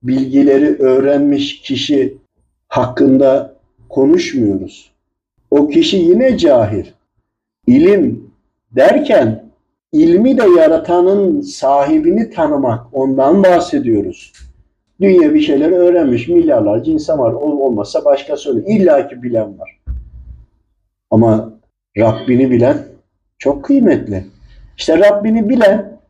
bilgileri 0.02 0.76
öğrenmiş 0.78 1.60
kişi 1.60 2.16
hakkında 2.68 3.56
konuşmuyoruz. 3.88 4.90
O 5.50 5.68
kişi 5.68 5.96
yine 5.96 6.38
cahil. 6.38 6.84
İlim 7.66 8.30
derken 8.70 9.44
ilmi 9.92 10.38
de 10.38 10.44
yaratanın 10.58 11.40
sahibini 11.40 12.30
tanımak, 12.30 12.86
ondan 12.92 13.42
bahsediyoruz. 13.42 14.32
Dünya 15.00 15.34
bir 15.34 15.40
şeyler 15.40 15.70
öğrenmiş, 15.70 16.28
milyarlarca 16.28 16.92
insan 16.92 17.18
var. 17.18 17.32
O 17.32 17.38
olmazsa 17.38 18.04
başka 18.04 18.36
söyle. 18.36 18.64
İlla 18.66 19.08
ki 19.08 19.22
bilen 19.22 19.58
var. 19.58 19.80
Ama 21.10 21.52
Rabbini 21.98 22.50
bilen 22.50 22.95
çok 23.38 23.64
kıymetli. 23.64 24.24
İşte 24.76 24.98
Rabbini 24.98 25.48
bilen 25.48 26.00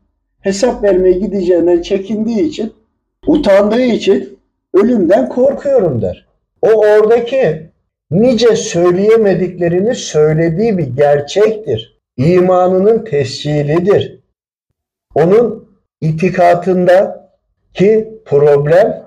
hesap 0.41 0.83
vermeye 0.83 1.19
gideceğinden 1.19 1.81
çekindiği 1.81 2.43
için, 2.43 2.73
utandığı 3.27 3.81
için 3.81 4.39
ölümden 4.73 5.29
korkuyorum 5.29 6.01
der. 6.01 6.27
O 6.61 6.67
oradaki 6.67 7.69
nice 8.11 8.55
söyleyemediklerini 8.55 9.95
söylediği 9.95 10.77
bir 10.77 10.87
gerçektir. 10.95 11.97
İmanının 12.17 13.05
tescilidir. 13.05 14.19
Onun 15.15 15.69
itikatında 16.01 17.29
ki 17.73 18.09
problem 18.25 19.05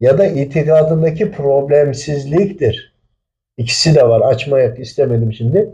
ya 0.00 0.18
da 0.18 0.26
itikadındaki 0.26 1.30
problemsizliktir. 1.30 2.94
İkisi 3.56 3.94
de 3.94 4.08
var. 4.08 4.20
Açmaya 4.20 4.74
istemedim 4.74 5.32
şimdi. 5.32 5.70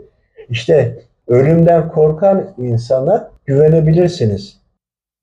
İşte 0.50 0.98
ölümden 1.28 1.88
korkan 1.88 2.54
insana 2.58 3.30
güvenebilirsiniz. 3.46 4.58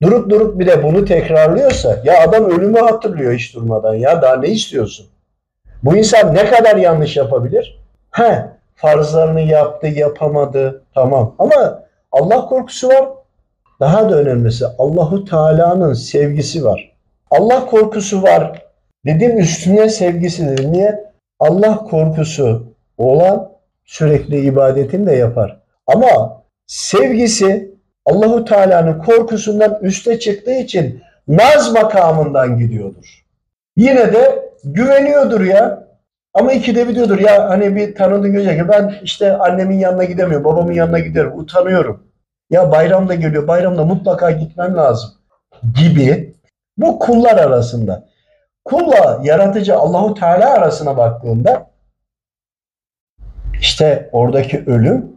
Durup 0.01 0.29
durup 0.29 0.59
bir 0.59 0.67
de 0.67 0.83
bunu 0.83 1.05
tekrarlıyorsa 1.05 2.01
ya 2.03 2.21
adam 2.27 2.45
ölümü 2.45 2.79
hatırlıyor 2.79 3.33
hiç 3.33 3.55
durmadan 3.55 3.95
ya 3.95 4.21
daha 4.21 4.35
ne 4.35 4.47
istiyorsun? 4.47 5.07
Bu 5.83 5.97
insan 5.97 6.35
ne 6.35 6.45
kadar 6.45 6.75
yanlış 6.75 7.17
yapabilir? 7.17 7.79
He, 8.11 8.45
farzlarını 8.75 9.41
yaptı, 9.41 9.87
yapamadı. 9.87 10.83
Tamam. 10.93 11.35
Ama 11.39 11.83
Allah 12.11 12.45
korkusu 12.45 12.87
var. 12.87 13.09
Daha 13.79 14.09
da 14.09 14.15
önemlisi 14.15 14.65
Allahu 14.77 15.25
Teala'nın 15.25 15.93
sevgisi 15.93 16.65
var. 16.65 16.95
Allah 17.31 17.65
korkusu 17.65 18.23
var. 18.23 18.61
Dedim 19.05 19.37
üstüne 19.37 19.89
sevgisidir. 19.89 20.71
Niye? 20.71 21.05
Allah 21.39 21.77
korkusu 21.77 22.63
olan 22.97 23.51
sürekli 23.85 24.39
ibadetini 24.39 25.07
de 25.07 25.15
yapar. 25.15 25.64
Ama 25.87 26.43
sevgisi 26.67 27.75
Allahu 28.05 28.45
Teala'nın 28.45 28.99
korkusundan 28.99 29.79
üste 29.81 30.19
çıktığı 30.19 30.53
için 30.53 31.03
naz 31.27 31.73
makamından 31.73 32.57
gidiyordur. 32.57 33.25
Yine 33.77 34.13
de 34.13 34.49
güveniyordur 34.63 35.41
ya. 35.41 35.85
Ama 36.33 36.53
ikide 36.53 36.87
bir 36.87 36.95
diyordur 36.95 37.19
ya 37.19 37.49
hani 37.49 37.75
bir 37.75 37.95
tanıdığın 37.95 38.33
görecek 38.33 38.69
ben 38.69 38.95
işte 39.03 39.37
annemin 39.37 39.79
yanına 39.79 40.03
gidemiyorum, 40.03 40.45
babamın 40.45 40.73
yanına 40.73 40.99
giderim, 40.99 41.39
utanıyorum. 41.39 42.03
Ya 42.49 42.71
bayram 42.71 43.09
da 43.09 43.15
geliyor, 43.15 43.47
bayramda 43.47 43.85
mutlaka 43.85 44.31
gitmem 44.31 44.75
lazım 44.75 45.09
gibi 45.75 46.35
bu 46.77 46.99
kullar 46.99 47.37
arasında. 47.37 48.07
Kulla 48.65 49.19
yaratıcı 49.23 49.75
Allahu 49.75 50.13
Teala 50.13 50.53
arasına 50.53 50.97
baktığında 50.97 51.67
işte 53.59 54.09
oradaki 54.11 54.63
ölüm 54.67 55.14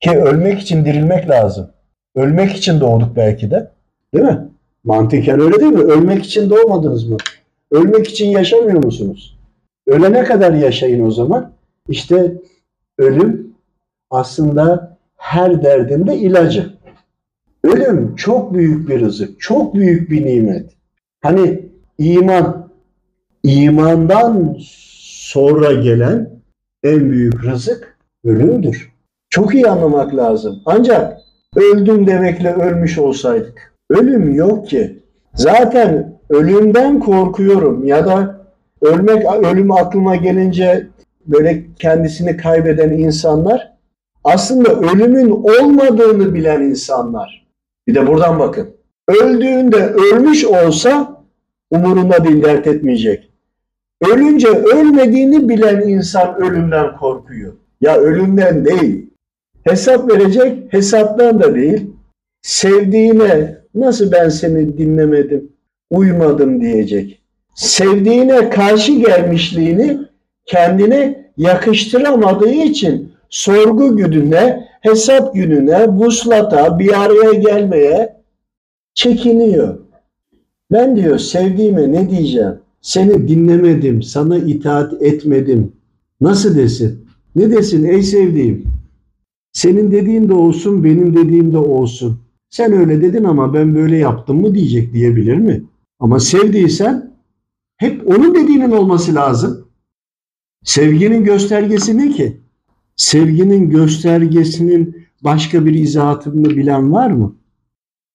ki 0.00 0.10
ölmek 0.10 0.60
için 0.60 0.84
dirilmek 0.84 1.30
lazım. 1.30 1.70
Ölmek 2.14 2.56
için 2.56 2.80
doğduk 2.80 3.16
belki 3.16 3.50
de. 3.50 3.70
Değil 4.14 4.24
mi? 4.24 4.48
Mantıken 4.84 5.40
öyle 5.40 5.60
değil 5.60 5.72
mi? 5.72 5.80
Ölmek 5.80 6.24
için 6.24 6.50
doğmadınız 6.50 7.08
mı? 7.08 7.16
Ölmek 7.70 8.08
için 8.08 8.30
yaşamıyor 8.30 8.84
musunuz? 8.84 9.38
Ölene 9.86 10.24
kadar 10.24 10.52
yaşayın 10.52 11.06
o 11.06 11.10
zaman. 11.10 11.52
İşte 11.88 12.32
ölüm 12.98 13.54
aslında 14.10 14.96
her 15.16 15.62
derdinde 15.62 16.16
ilacı. 16.16 16.72
Ölüm 17.64 18.16
çok 18.16 18.54
büyük 18.54 18.88
bir 18.88 19.00
rızık, 19.00 19.40
çok 19.40 19.74
büyük 19.74 20.10
bir 20.10 20.26
nimet. 20.26 20.70
Hani 21.20 21.68
iman, 21.98 22.70
imandan 23.42 24.56
sonra 24.60 25.72
gelen 25.72 26.30
en 26.82 27.10
büyük 27.10 27.44
rızık 27.44 27.98
ölümdür. 28.24 28.93
Çok 29.34 29.54
iyi 29.54 29.66
anlamak 29.66 30.16
lazım. 30.16 30.62
Ancak 30.66 31.18
öldüm 31.56 32.06
demekle 32.06 32.54
ölmüş 32.54 32.98
olsaydık. 32.98 33.74
Ölüm 33.90 34.34
yok 34.34 34.68
ki. 34.68 35.02
Zaten 35.34 36.18
ölümden 36.30 37.00
korkuyorum 37.00 37.84
ya 37.84 38.06
da 38.06 38.40
ölmek 38.80 39.26
ölüm 39.44 39.72
aklıma 39.72 40.16
gelince 40.16 40.86
böyle 41.26 41.64
kendisini 41.78 42.36
kaybeden 42.36 42.90
insanlar 42.90 43.72
aslında 44.24 44.80
ölümün 44.80 45.30
olmadığını 45.30 46.34
bilen 46.34 46.62
insanlar. 46.62 47.46
Bir 47.86 47.94
de 47.94 48.06
buradan 48.06 48.38
bakın. 48.38 48.68
Öldüğünde 49.08 49.86
ölmüş 49.86 50.44
olsa 50.44 51.22
umurunda 51.70 52.24
değil 52.24 52.42
dert 52.42 52.66
etmeyecek. 52.66 53.30
Ölünce 54.12 54.48
ölmediğini 54.48 55.48
bilen 55.48 55.80
insan 55.80 56.34
ölümden 56.34 56.96
korkuyor. 56.96 57.52
Ya 57.80 57.96
ölümden 57.96 58.64
değil. 58.64 59.13
Hesap 59.64 60.10
verecek, 60.10 60.72
hesaptan 60.72 61.40
da 61.40 61.54
değil. 61.54 61.86
Sevdiğine 62.42 63.58
nasıl 63.74 64.12
ben 64.12 64.28
seni 64.28 64.78
dinlemedim, 64.78 65.52
uymadım 65.90 66.60
diyecek. 66.60 67.22
Sevdiğine 67.54 68.50
karşı 68.50 68.92
gelmişliğini 68.92 69.98
kendine 70.46 71.30
yakıştıramadığı 71.36 72.52
için 72.52 73.12
sorgu 73.30 73.96
gününe, 73.96 74.68
hesap 74.80 75.34
gününe, 75.34 75.88
vuslata, 75.88 76.78
bir 76.78 77.04
araya 77.04 77.32
gelmeye 77.32 78.16
çekiniyor. 78.94 79.78
Ben 80.72 80.96
diyor 80.96 81.18
sevdiğime 81.18 81.92
ne 81.92 82.10
diyeceğim? 82.10 82.54
Seni 82.80 83.28
dinlemedim, 83.28 84.02
sana 84.02 84.38
itaat 84.38 85.02
etmedim. 85.02 85.72
Nasıl 86.20 86.56
desin? 86.56 87.06
Ne 87.36 87.50
desin 87.50 87.84
ey 87.84 88.02
sevdiğim? 88.02 88.73
Senin 89.54 89.92
dediğin 89.92 90.28
de 90.28 90.34
olsun, 90.34 90.84
benim 90.84 91.16
dediğim 91.16 91.52
de 91.52 91.58
olsun. 91.58 92.20
Sen 92.50 92.72
öyle 92.72 93.02
dedin 93.02 93.24
ama 93.24 93.54
ben 93.54 93.74
böyle 93.74 93.96
yaptım 93.96 94.40
mı 94.40 94.54
diyecek 94.54 94.92
diyebilir 94.92 95.36
mi? 95.36 95.64
Ama 96.00 96.20
sevdiysen 96.20 97.14
hep 97.76 98.08
onun 98.10 98.34
dediğinin 98.34 98.70
olması 98.70 99.14
lazım. 99.14 99.68
Sevginin 100.64 101.24
göstergesi 101.24 101.98
ne 101.98 102.10
ki? 102.10 102.40
Sevginin 102.96 103.70
göstergesinin 103.70 105.06
başka 105.24 105.66
bir 105.66 105.74
izahatını 105.74 106.50
bilen 106.50 106.92
var 106.92 107.10
mı? 107.10 107.36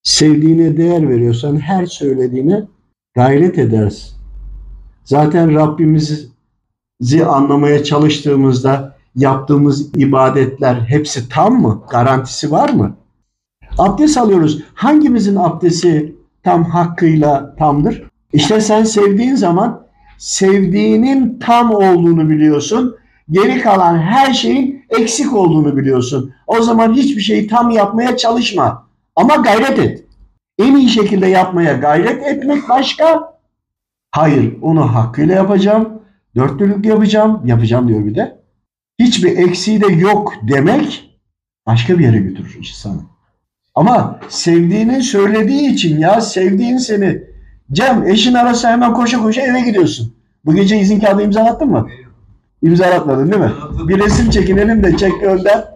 Sevdiğine 0.03 0.77
değer 0.77 1.09
veriyorsan 1.09 1.57
her 1.57 1.85
söylediğine 1.85 2.67
gayret 3.15 3.59
edersin. 3.59 4.17
Zaten 5.03 5.53
Rabbimizi 5.53 7.25
anlamaya 7.25 7.83
çalıştığımızda 7.83 8.98
yaptığımız 9.21 9.95
ibadetler 9.95 10.75
hepsi 10.75 11.29
tam 11.29 11.61
mı? 11.61 11.83
Garantisi 11.89 12.51
var 12.51 12.69
mı? 12.69 12.95
Abdest 13.77 14.17
alıyoruz. 14.17 14.63
Hangimizin 14.73 15.35
abdesti 15.35 16.15
tam 16.43 16.63
hakkıyla 16.63 17.55
tamdır? 17.55 18.03
İşte 18.33 18.61
sen 18.61 18.83
sevdiğin 18.83 19.35
zaman 19.35 19.85
sevdiğinin 20.17 21.39
tam 21.39 21.71
olduğunu 21.71 22.29
biliyorsun. 22.29 22.95
Geri 23.31 23.61
kalan 23.61 23.97
her 23.97 24.33
şeyin 24.33 24.85
eksik 24.89 25.33
olduğunu 25.33 25.77
biliyorsun. 25.77 26.33
O 26.47 26.61
zaman 26.61 26.93
hiçbir 26.93 27.21
şeyi 27.21 27.47
tam 27.47 27.69
yapmaya 27.69 28.17
çalışma. 28.17 28.87
Ama 29.15 29.35
gayret 29.35 29.79
et. 29.79 30.03
En 30.57 30.75
iyi 30.75 30.89
şekilde 30.89 31.27
yapmaya 31.27 31.73
gayret 31.73 32.23
etmek 32.23 32.69
başka. 32.69 33.33
Hayır, 34.11 34.57
onu 34.61 34.95
hakkıyla 34.95 35.35
yapacağım. 35.35 35.89
Dörtlülük 36.35 36.85
yapacağım. 36.85 37.41
Yapacağım 37.45 37.87
diyor 37.87 38.05
bir 38.05 38.15
de. 38.15 38.38
Hiçbir 38.99 39.37
eksiği 39.37 39.81
de 39.81 39.87
yok 39.87 40.33
demek 40.41 41.09
başka 41.65 41.99
bir 41.99 42.03
yere 42.03 42.17
götürür 42.17 42.55
insanı. 42.59 43.01
Ama 43.75 44.19
sevdiğini 44.29 45.03
söylediği 45.03 45.73
için 45.73 45.99
ya 45.99 46.21
sevdiğin 46.21 46.77
seni 46.77 47.23
Cem 47.71 48.07
eşin 48.07 48.33
arası 48.33 48.67
hemen 48.67 48.93
koşa 48.93 49.21
koşa 49.21 49.41
eve 49.41 49.61
gidiyorsun. 49.61 50.13
Bu 50.45 50.55
gece 50.55 50.79
izin 50.79 50.99
kağıdı 50.99 51.23
imzalattın 51.23 51.69
mı? 51.69 51.87
İmzalatmadın 52.61 53.31
değil 53.31 53.41
mi? 53.41 53.51
Bir 53.87 53.99
resim 53.99 54.29
çekinelim 54.29 54.83
de 54.83 54.97
çek 54.97 55.21
gönder. 55.21 55.67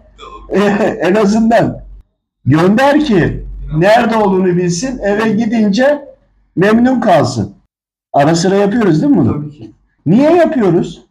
en 1.00 1.14
azından 1.14 1.80
gönder 2.46 3.04
ki 3.04 3.44
nerede 3.76 4.16
olduğunu 4.16 4.56
bilsin 4.56 4.98
eve 4.98 5.30
gidince 5.30 6.04
memnun 6.56 7.00
kalsın. 7.00 7.54
Ara 8.12 8.34
sıra 8.34 8.54
yapıyoruz 8.54 9.02
değil 9.02 9.12
mi 9.12 9.18
bunu? 9.18 9.32
Tabii 9.32 9.50
ki. 9.50 9.70
Niye 10.06 10.30
yapıyoruz? 10.30 11.03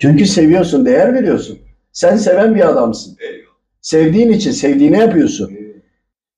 Çünkü 0.00 0.26
seviyorsun, 0.26 0.86
değer 0.86 1.14
veriyorsun. 1.14 1.58
Sen 1.92 2.16
seven 2.16 2.54
bir 2.54 2.68
adamsın. 2.68 3.16
Sevdiğin 3.80 4.32
için 4.32 4.50
sevdiğini 4.50 4.98
yapıyorsun. 4.98 5.50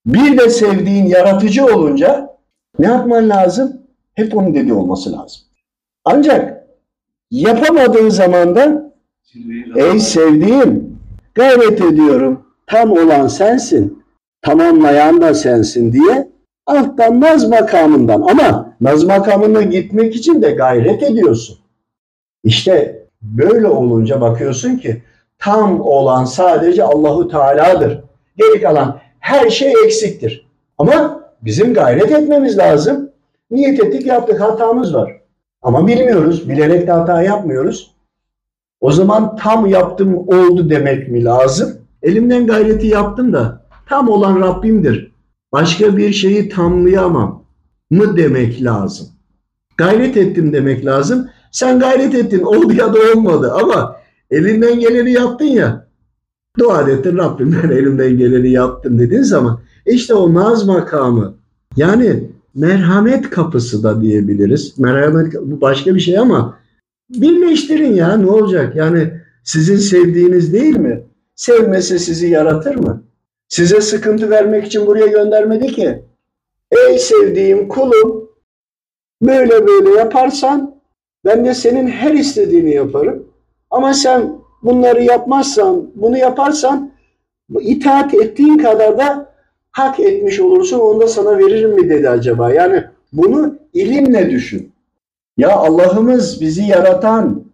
Bir 0.06 0.38
de 0.38 0.50
sevdiğin 0.50 1.06
yaratıcı 1.06 1.64
olunca 1.64 2.36
ne 2.78 2.86
yapman 2.86 3.30
lazım? 3.30 3.82
Hep 4.14 4.36
onun 4.36 4.54
dediği 4.54 4.72
olması 4.72 5.12
lazım. 5.12 5.42
Ancak 6.04 6.66
yapamadığın 7.30 8.08
zaman 8.08 8.54
da 8.56 8.92
ey 9.76 10.00
sevdiğim 10.00 10.98
gayret 11.34 11.80
ediyorum. 11.80 12.46
Tam 12.66 12.90
olan 12.90 13.26
sensin. 13.26 14.02
Tamamlayan 14.42 15.20
da 15.20 15.34
sensin 15.34 15.92
diye 15.92 16.28
alttan 16.66 17.20
naz 17.20 17.48
makamından 17.48 18.22
ama 18.22 18.76
naz 18.80 19.04
makamına 19.04 19.62
gitmek 19.62 20.16
için 20.16 20.42
de 20.42 20.50
gayret 20.50 21.02
ediyorsun. 21.02 21.58
İşte 22.44 23.01
böyle 23.22 23.66
olunca 23.66 24.20
bakıyorsun 24.20 24.76
ki 24.76 25.02
tam 25.38 25.80
olan 25.80 26.24
sadece 26.24 26.84
Allahu 26.84 27.28
Teala'dır. 27.28 28.00
Geri 28.36 28.60
kalan 28.62 29.00
her 29.18 29.50
şey 29.50 29.72
eksiktir. 29.84 30.46
Ama 30.78 31.22
bizim 31.42 31.74
gayret 31.74 32.12
etmemiz 32.12 32.58
lazım. 32.58 33.10
Niyet 33.50 33.84
ettik 33.84 34.06
yaptık 34.06 34.40
hatamız 34.40 34.94
var. 34.94 35.20
Ama 35.62 35.86
bilmiyoruz. 35.86 36.48
Bilerek 36.48 36.86
de 36.86 36.92
hata 36.92 37.22
yapmıyoruz. 37.22 37.94
O 38.80 38.92
zaman 38.92 39.36
tam 39.36 39.66
yaptım 39.66 40.14
oldu 40.28 40.70
demek 40.70 41.08
mi 41.08 41.24
lazım? 41.24 41.72
Elimden 42.02 42.46
gayreti 42.46 42.86
yaptım 42.86 43.32
da 43.32 43.62
tam 43.88 44.08
olan 44.08 44.40
Rabbimdir. 44.40 45.12
Başka 45.52 45.96
bir 45.96 46.12
şeyi 46.12 46.48
tamlayamam 46.48 47.44
mı 47.90 48.16
demek 48.16 48.64
lazım. 48.64 49.08
Gayret 49.76 50.16
ettim 50.16 50.52
demek 50.52 50.84
lazım. 50.84 51.28
Sen 51.52 51.80
gayret 51.80 52.14
ettin 52.14 52.42
oldu 52.42 52.72
ya 52.72 52.94
da 52.94 52.98
olmadı 53.14 53.52
ama 53.52 53.96
elinden 54.30 54.80
geleni 54.80 55.12
yaptın 55.12 55.44
ya. 55.44 55.86
Dua 56.58 56.90
ettin 56.90 57.16
Rabbim 57.16 57.56
ben 57.62 57.70
elimden 57.70 58.18
geleni 58.18 58.50
yaptım 58.50 58.98
dediğin 58.98 59.22
zaman 59.22 59.60
işte 59.86 60.14
o 60.14 60.34
naz 60.34 60.66
makamı 60.66 61.34
yani 61.76 62.30
merhamet 62.54 63.30
kapısı 63.30 63.82
da 63.82 64.00
diyebiliriz. 64.00 64.78
Merhamet 64.78 65.34
bu 65.34 65.60
başka 65.60 65.94
bir 65.94 66.00
şey 66.00 66.18
ama 66.18 66.58
birleştirin 67.10 67.94
ya 67.94 68.16
ne 68.16 68.26
olacak? 68.26 68.76
Yani 68.76 69.12
sizin 69.44 69.76
sevdiğiniz 69.76 70.52
değil 70.52 70.76
mi? 70.76 71.02
Sevmese 71.34 71.98
sizi 71.98 72.28
yaratır 72.28 72.74
mı? 72.74 73.02
Size 73.48 73.80
sıkıntı 73.80 74.30
vermek 74.30 74.66
için 74.66 74.86
buraya 74.86 75.06
göndermedi 75.06 75.66
ki. 75.66 76.04
Ey 76.70 76.98
sevdiğim 76.98 77.68
kulum 77.68 78.28
böyle 79.22 79.66
böyle 79.66 79.90
yaparsan 79.90 80.81
ben 81.24 81.44
de 81.44 81.54
senin 81.54 81.88
her 81.88 82.14
istediğini 82.14 82.74
yaparım. 82.74 83.26
Ama 83.70 83.94
sen 83.94 84.32
bunları 84.62 85.02
yapmazsan, 85.02 85.90
bunu 85.94 86.18
yaparsan 86.18 86.90
itaat 87.60 88.14
ettiğin 88.14 88.58
kadar 88.58 88.98
da 88.98 89.32
hak 89.70 90.00
etmiş 90.00 90.40
olursun. 90.40 90.78
Onu 90.78 91.00
da 91.00 91.08
sana 91.08 91.38
veririm 91.38 91.70
mi 91.70 91.90
dedi 91.90 92.08
acaba? 92.08 92.52
Yani 92.52 92.84
bunu 93.12 93.58
ilimle 93.72 94.30
düşün. 94.30 94.72
Ya 95.36 95.56
Allah'ımız 95.56 96.40
bizi 96.40 96.62
yaratan, 96.62 97.44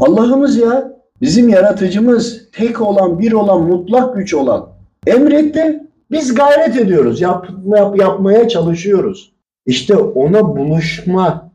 Allah'ımız 0.00 0.56
ya 0.56 0.92
bizim 1.20 1.48
yaratıcımız, 1.48 2.50
tek 2.52 2.80
olan, 2.80 3.18
bir 3.18 3.32
olan, 3.32 3.62
mutlak 3.62 4.16
güç 4.16 4.34
olan. 4.34 4.68
Emretti, 5.06 5.82
biz 6.10 6.34
gayret 6.34 6.76
ediyoruz, 6.76 7.20
yap, 7.20 7.48
yap, 7.66 7.98
yapmaya 7.98 8.48
çalışıyoruz. 8.48 9.32
İşte 9.66 9.96
ona 9.96 10.56
buluşma 10.56 11.47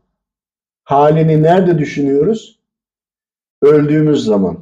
halini 0.84 1.42
nerede 1.42 1.78
düşünüyoruz? 1.78 2.58
Öldüğümüz 3.62 4.24
zaman. 4.24 4.58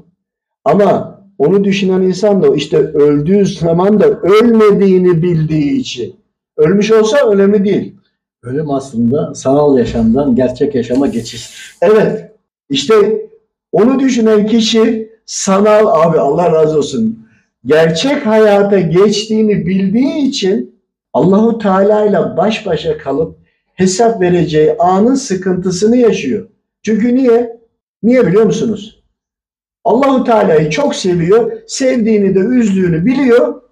Ama 0.64 1.22
onu 1.38 1.64
düşünen 1.64 2.00
insan 2.00 2.42
da 2.42 2.56
işte 2.56 2.78
öldüğü 2.78 3.46
zaman 3.46 4.00
da 4.00 4.06
ölmediğini 4.06 5.22
bildiği 5.22 5.76
için. 5.76 6.16
Ölmüş 6.56 6.92
olsa 6.92 7.30
önemli 7.30 7.64
değil. 7.64 7.94
Ölüm 8.42 8.70
aslında 8.70 9.34
sanal 9.34 9.78
yaşamdan 9.78 10.36
gerçek 10.36 10.74
yaşama 10.74 11.06
geçiş. 11.06 11.74
Evet. 11.82 12.32
İşte 12.70 13.26
onu 13.72 14.00
düşünen 14.00 14.46
kişi 14.46 15.12
sanal 15.26 15.86
abi 15.86 16.18
Allah 16.18 16.52
razı 16.52 16.78
olsun. 16.78 17.26
Gerçek 17.66 18.26
hayata 18.26 18.80
geçtiğini 18.80 19.66
bildiği 19.66 20.28
için 20.28 20.82
Allahu 21.12 21.58
Teala 21.58 22.06
ile 22.06 22.36
baş 22.36 22.66
başa 22.66 22.98
kalıp 22.98 23.41
hesap 23.82 24.20
vereceği 24.20 24.76
anın 24.78 25.14
sıkıntısını 25.14 25.96
yaşıyor. 25.96 26.48
Çünkü 26.82 27.14
niye? 27.14 27.60
Niye 28.02 28.26
biliyor 28.26 28.44
musunuz? 28.44 29.02
Allahu 29.84 30.24
Teala'yı 30.24 30.70
çok 30.70 30.94
seviyor. 30.94 31.52
Sevdiğini 31.66 32.34
de 32.34 32.38
üzdüğünü 32.38 33.06
biliyor. 33.06 33.62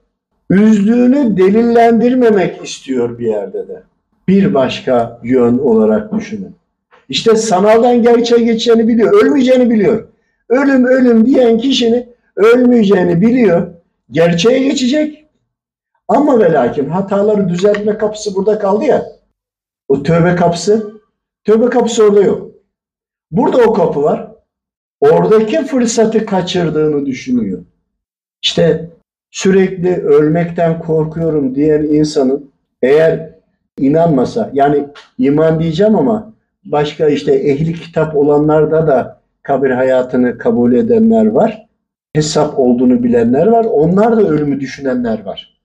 Üzdüğünü 0.51 1.37
delillendirmemek 1.37 2.65
istiyor 2.65 3.19
bir 3.19 3.27
yerde 3.27 3.69
de. 3.69 3.83
Bir 4.29 4.55
başka 4.55 5.21
yön 5.25 5.59
olarak 5.59 6.13
düşünün. 6.13 6.55
İşte 7.09 7.37
sanaldan 7.37 8.03
gerçeğe 8.03 8.45
geçeceğini 8.45 8.89
biliyor. 8.89 9.25
Ölmeyeceğini 9.25 9.71
biliyor. 9.71 10.09
Ölüm 10.49 10.85
ölüm 10.85 11.27
diyen 11.27 11.59
kişinin 11.59 12.09
ölmeyeceğini 12.37 13.21
biliyor. 13.21 13.67
Gerçeğe 14.11 14.59
geçecek. 14.59 15.27
Ama 16.09 16.41
ve 16.41 16.53
lakin 16.53 16.89
hataları 16.89 17.49
düzeltme 17.49 17.99
kapısı 17.99 18.35
burada 18.35 18.59
kaldı 18.59 18.85
ya. 18.85 19.20
O 19.91 20.03
tövbe 20.03 20.36
kapısı. 20.36 20.93
Tövbe 21.45 21.70
kapısı 21.70 22.05
orada 22.05 22.22
yok. 22.22 22.51
Burada 23.30 23.59
o 23.59 23.72
kapı 23.72 24.03
var. 24.03 24.32
Oradaki 25.01 25.64
fırsatı 25.64 26.26
kaçırdığını 26.26 27.07
düşünüyor. 27.07 27.64
İşte 28.43 28.91
sürekli 29.30 29.97
ölmekten 29.97 30.78
korkuyorum 30.78 31.55
diyen 31.55 31.82
insanın 31.82 32.51
eğer 32.82 33.34
inanmasa 33.78 34.51
yani 34.53 34.86
iman 35.18 35.61
diyeceğim 35.61 35.97
ama 35.97 36.32
başka 36.64 37.09
işte 37.09 37.32
ehli 37.32 37.74
kitap 37.74 38.16
olanlarda 38.16 38.86
da 38.86 39.20
kabir 39.43 39.70
hayatını 39.70 40.38
kabul 40.38 40.72
edenler 40.72 41.26
var. 41.26 41.66
Hesap 42.14 42.59
olduğunu 42.59 43.03
bilenler 43.03 43.47
var. 43.47 43.64
Onlar 43.64 44.16
da 44.16 44.22
ölümü 44.22 44.61
düşünenler 44.61 45.24
var. 45.24 45.61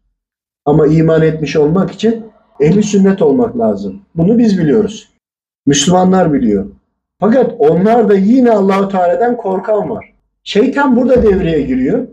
Ama 0.65 0.87
iman 0.87 1.21
etmiş 1.21 1.55
olmak 1.55 1.91
için 1.91 2.34
ehli 2.59 2.83
sünnet 2.83 3.21
olmak 3.21 3.57
lazım. 3.57 4.01
Bunu 4.15 4.37
biz 4.37 4.59
biliyoruz. 4.59 5.09
Müslümanlar 5.65 6.33
biliyor. 6.33 6.65
Fakat 7.19 7.53
onlar 7.59 8.09
da 8.09 8.15
yine 8.15 8.51
Allahu 8.51 8.89
Teala'dan 8.89 9.37
korkan 9.37 9.89
var. 9.89 10.13
Şeytan 10.43 10.95
burada 10.95 11.23
devreye 11.23 11.61
giriyor. 11.61 12.07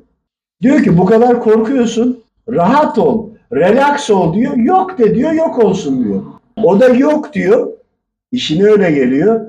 Diyor 0.63 0.83
ki 0.83 0.99
bu 0.99 1.05
kadar 1.05 1.41
korkuyorsun. 1.41 2.23
Rahat 2.49 2.99
ol. 2.99 3.29
Relax 3.53 4.11
ol 4.11 4.35
diyor. 4.35 4.57
Yok 4.57 4.99
de 4.99 5.15
diyor. 5.15 5.33
Yok 5.33 5.65
olsun 5.65 6.05
diyor. 6.05 6.23
O 6.63 6.81
da 6.81 6.89
yok 6.89 7.33
diyor. 7.33 7.69
İşine 8.33 8.65
öyle 8.65 8.91
geliyor. 8.91 9.41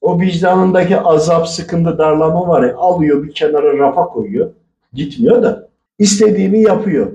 O 0.00 0.20
vicdanındaki 0.20 0.98
azap, 0.98 1.48
sıkıntı, 1.48 1.98
darlama 1.98 2.48
var 2.48 2.62
ya 2.62 2.76
alıyor 2.76 3.22
bir 3.22 3.32
kenara 3.32 3.78
rafa 3.78 4.04
koyuyor. 4.04 4.50
Gitmiyor 4.92 5.42
da 5.42 5.68
istediğini 5.98 6.62
yapıyor. 6.62 7.12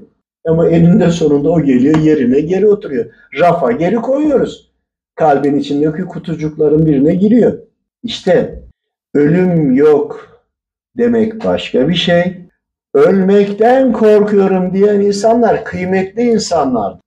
Ama 0.47 0.69
eninde 0.69 1.11
sonunda 1.11 1.49
o 1.49 1.61
geliyor 1.61 1.97
yerine 1.97 2.39
geri 2.39 2.67
oturuyor. 2.67 3.05
Rafa 3.39 3.71
geri 3.71 3.95
koyuyoruz. 3.95 4.71
Kalbin 5.15 5.55
içindeki 5.55 6.01
kutucukların 6.01 6.85
birine 6.85 7.15
giriyor. 7.15 7.59
İşte 8.03 8.63
ölüm 9.13 9.75
yok 9.75 10.39
demek 10.97 11.45
başka 11.45 11.89
bir 11.89 11.95
şey. 11.95 12.37
Ölmekten 12.93 13.93
korkuyorum 13.93 14.73
diyen 14.73 15.01
insanlar 15.01 15.65
kıymetli 15.65 16.21
insanlar. 16.21 16.97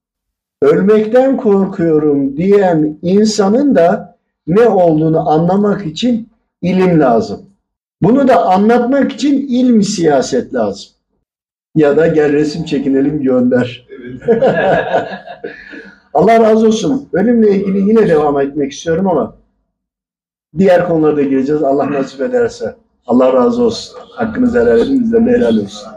Ölmekten 0.62 1.36
korkuyorum 1.36 2.36
diyen 2.36 2.98
insanın 3.02 3.74
da 3.74 4.16
ne 4.46 4.68
olduğunu 4.68 5.30
anlamak 5.30 5.86
için 5.86 6.28
ilim 6.62 7.00
lazım. 7.00 7.46
Bunu 8.02 8.28
da 8.28 8.46
anlatmak 8.46 9.12
için 9.12 9.46
ilmi 9.48 9.84
siyaset 9.84 10.54
lazım. 10.54 10.90
Ya 11.76 11.96
da 11.96 12.06
gel 12.06 12.32
resim 12.32 12.64
çekinelim 12.64 13.22
gönder. 13.22 13.86
Allah 16.14 16.40
razı 16.40 16.66
olsun. 16.66 17.08
Ölümle 17.12 17.50
ilgili 17.50 17.78
yine 17.78 18.08
devam 18.08 18.40
etmek 18.40 18.72
istiyorum 18.72 19.08
ama 19.08 19.36
diğer 20.58 20.88
konularda 20.88 21.22
gireceğiz 21.22 21.62
Allah 21.62 21.90
nasip 21.92 22.20
ederse. 22.20 22.76
Allah 23.06 23.32
razı 23.32 23.62
olsun. 23.62 23.98
Hakkınızı 24.10 24.60
helal 24.60 24.80
edin, 24.80 25.00
bizden 25.00 25.26
de 25.26 25.30
helal 25.30 25.56
olsun. 25.58 25.88